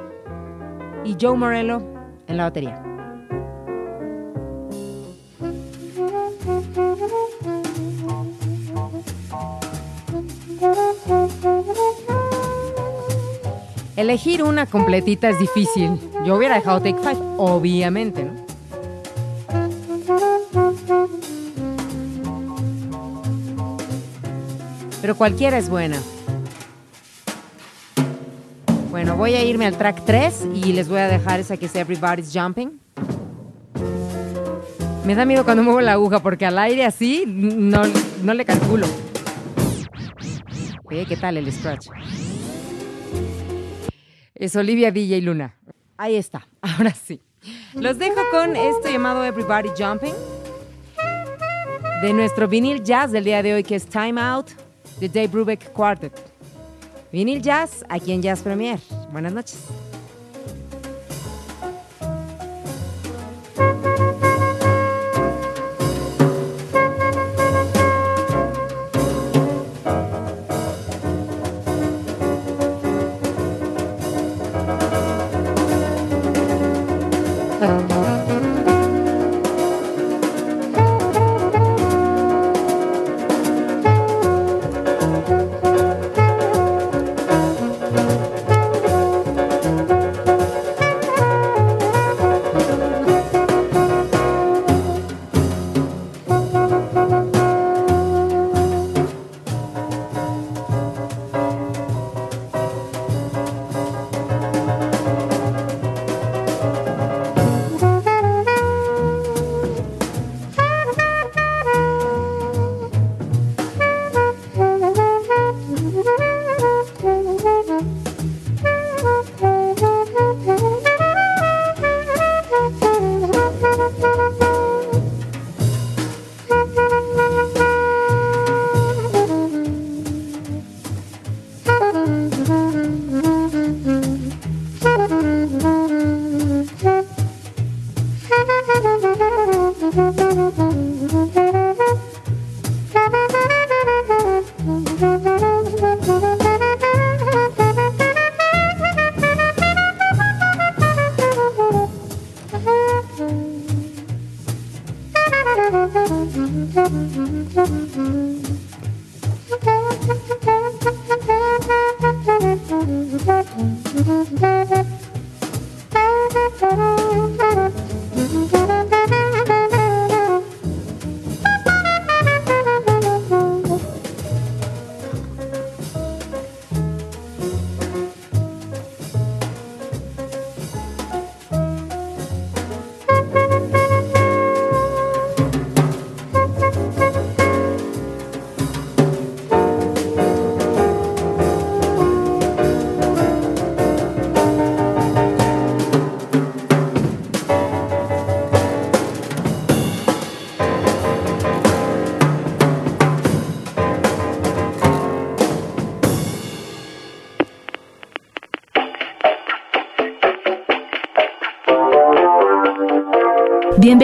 Y 1.06 1.16
Joe 1.20 1.36
Morello 1.36 1.82
en 2.28 2.38
la 2.38 2.43
batería. 2.43 2.84
Elegir 13.95 14.43
una 14.43 14.66
completita 14.66 15.30
es 15.30 15.39
difícil. 15.39 16.00
Yo 16.26 16.36
hubiera 16.36 16.56
dejado 16.56 16.80
Take 16.80 17.00
Five, 17.00 17.20
obviamente, 17.38 18.24
¿no? 18.24 18.32
Pero 25.02 25.16
cualquiera 25.16 25.58
es 25.58 25.70
buena. 25.70 25.97
Voy 29.20 29.36
a 29.36 29.43
irme 29.43 29.65
al 29.65 29.78
track 29.78 30.05
3 30.05 30.47
y 30.55 30.72
les 30.72 30.88
voy 30.88 30.99
a 30.99 31.09
dejar 31.09 31.41
esa 31.41 31.57
que 31.57 31.65
es 31.65 31.76
Everybody's 31.76 32.32
Jumping. 32.34 32.80
Me 35.03 35.13
da 35.13 35.26
miedo 35.26 35.43
cuando 35.43 35.61
muevo 35.61 35.82
la 35.82 35.91
aguja 35.91 36.22
porque 36.22 36.45
al 36.45 36.57
aire 36.57 36.86
así 36.86 37.26
no, 37.28 37.82
no 38.24 38.34
le 38.34 38.45
calculo. 38.45 38.88
Oye, 40.86 41.05
¿qué 41.05 41.17
tal 41.17 41.36
el 41.36 41.51
scratch? 41.51 41.88
Es 44.36 44.55
Olivia 44.55 44.89
DJ 44.89 45.22
Luna. 45.22 45.53
Ahí 45.97 46.15
está, 46.15 46.47
ahora 46.61 46.93
sí. 46.93 47.22
Los 47.74 47.97
dejo 47.99 48.22
con 48.32 48.55
esto 48.55 48.89
llamado 48.89 49.26
Everybody 49.26 49.70
Jumping 49.78 50.13
de 52.01 52.13
nuestro 52.13 52.47
vinil 52.47 52.82
jazz 52.84 53.11
del 53.11 53.26
día 53.26 53.43
de 53.43 53.53
hoy 53.53 53.63
que 53.63 53.76
es 53.76 53.86
Time 53.86 54.22
Out 54.22 54.51
de 55.01 55.09
Dave 55.09 55.28
Brubeck 55.28 55.74
Quartet. 55.74 56.29
Vinil 57.12 57.41
jazz 57.41 57.84
aquí 57.89 58.12
en 58.12 58.22
Jazz 58.22 58.41
Premier. 58.41 58.80
Buenas 59.12 59.34
noches. 59.34 59.57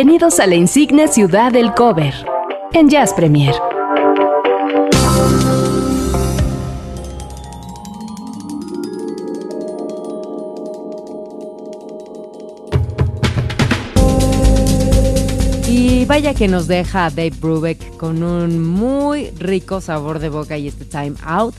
Bienvenidos 0.06 0.40
a 0.40 0.46
la 0.46 0.54
insigne 0.54 1.08
ciudad 1.08 1.52
del 1.52 1.74
cover 1.74 2.14
en 2.74 2.90
Jazz 2.90 3.12
Premier. 3.16 3.56
Y 15.68 16.06
vaya 16.06 16.36
que 16.36 16.48
nos 16.50 16.68
deja 16.68 17.10
Dave 17.10 17.32
Brubeck 17.42 17.98
con 17.98 18.22
un 18.22 18.62
muy 18.62 19.32
rico 19.32 19.82
sabor 19.82 20.20
de 20.20 20.30
boca 20.30 20.56
y 20.60 20.68
este 20.68 20.86
Time 20.86 21.16
Out. 21.24 21.56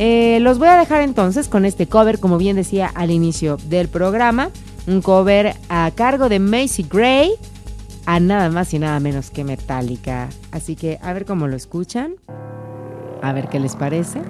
Eh, 0.00 0.38
los 0.40 0.60
voy 0.60 0.68
a 0.68 0.76
dejar 0.76 1.02
entonces 1.02 1.48
con 1.48 1.64
este 1.64 1.88
cover, 1.88 2.20
como 2.20 2.38
bien 2.38 2.54
decía 2.54 2.88
al 2.94 3.10
inicio 3.10 3.56
del 3.68 3.88
programa, 3.88 4.50
un 4.86 5.02
cover 5.02 5.54
a 5.68 5.90
cargo 5.92 6.28
de 6.28 6.38
Macy 6.38 6.86
Gray, 6.88 7.32
a 8.06 8.20
nada 8.20 8.48
más 8.48 8.72
y 8.72 8.78
nada 8.78 9.00
menos 9.00 9.30
que 9.30 9.42
Metallica. 9.42 10.28
Así 10.52 10.76
que 10.76 11.00
a 11.02 11.12
ver 11.12 11.24
cómo 11.26 11.48
lo 11.48 11.56
escuchan, 11.56 12.14
a 13.22 13.32
ver 13.32 13.48
qué 13.48 13.58
les 13.58 13.74
parece. 13.74 14.22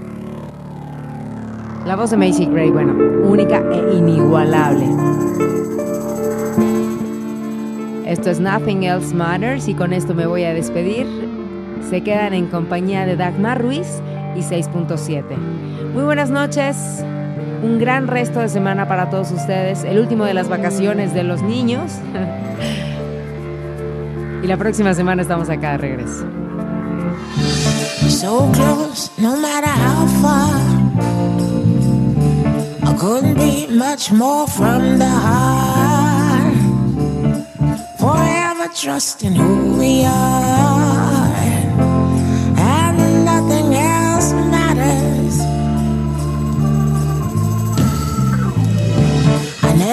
La 1.85 1.97
voz 1.97 2.11
de 2.11 2.17
Macy 2.17 2.47
Gray, 2.47 2.71
bueno, 2.71 2.95
única 3.29 3.63
e 3.71 3.95
inigualable. 3.95 4.87
Esto 8.07 8.31
es 8.31 8.41
Nothing 8.41 8.85
Else 8.85 9.15
Matters 9.15 9.69
y 9.69 9.75
con 9.75 9.93
esto 9.93 10.15
me 10.15 10.27
voy 10.27 10.45
a 10.45 10.55
despedir. 10.55 11.07
Se 11.91 12.03
quedan 12.03 12.33
en 12.33 12.47
compañía 12.47 13.05
de 13.05 13.17
Dagmar 13.17 13.61
Ruiz 13.61 14.01
y 14.35 14.41
6.7. 14.41 15.58
Muy 15.93 16.05
buenas 16.05 16.31
noches. 16.31 16.77
Un 17.63 17.79
gran 17.79 18.07
resto 18.07 18.41
de 18.41 18.49
semana 18.49 18.87
para 18.87 19.11
todos 19.11 19.33
ustedes. 19.33 19.85
El 19.85 19.99
último 19.99 20.25
de 20.25 20.35
las 20.35 20.49
vacaciones 20.49 21.15
de 21.15 21.25
los 21.25 21.43
niños. 21.43 21.93
y 24.43 24.47
la 24.47 24.57
próxima 24.57 24.95
semana 24.95 25.23
estamos 25.23 25.49
acá 25.49 25.73
de 25.73 25.79
regreso. 25.79 26.25
So 28.09 28.51
close, 28.53 29.11
no 29.19 29.37
matter 29.37 29.71
how 29.71 30.07
far. 30.23 30.61
I 32.83 32.95
couldn't 32.97 33.35
be 33.35 33.67
much 33.69 34.13
more 34.13 34.47
from 34.47 34.99
the 34.99 35.07
heart. 35.07 36.55
Forever 37.99 38.69
trusting 38.75 39.35
who 39.35 39.79
we 39.79 40.05
are. 40.05 40.98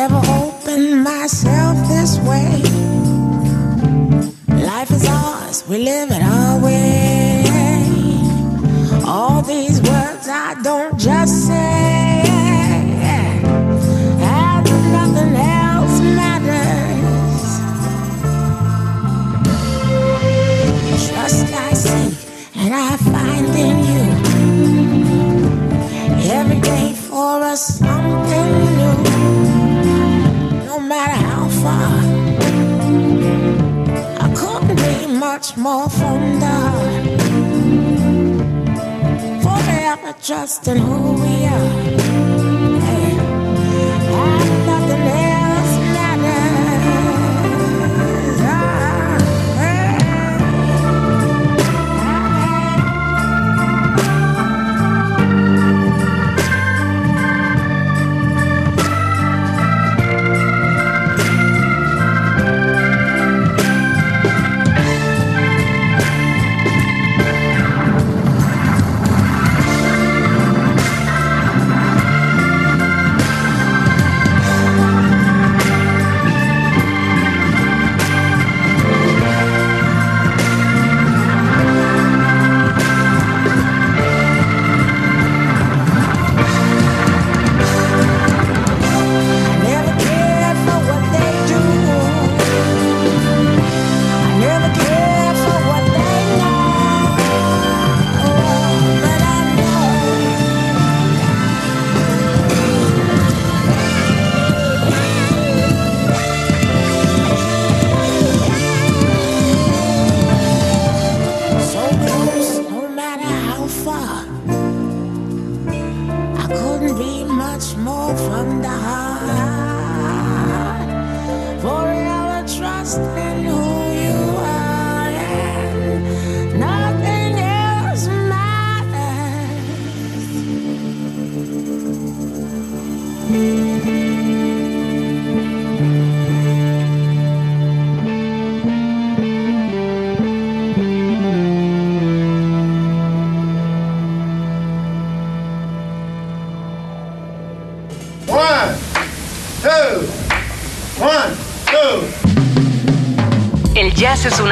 I 0.06 0.08
never 0.08 0.28
opened 0.34 1.04
myself 1.04 1.76
this 1.88 2.20
way. 2.20 2.62
Life 4.64 4.92
is 4.92 5.08
ours, 5.08 5.68
we 5.68 5.80
live 5.80 6.12
it 6.12 6.15
much 35.66 35.74
more 35.74 35.90
from 35.90 36.40
the 36.40 36.56
heart. 36.66 37.22
Forever 39.44 40.14
trusting 40.22 40.78
who 40.78 41.14
we 41.14 41.46
are. 41.46 42.25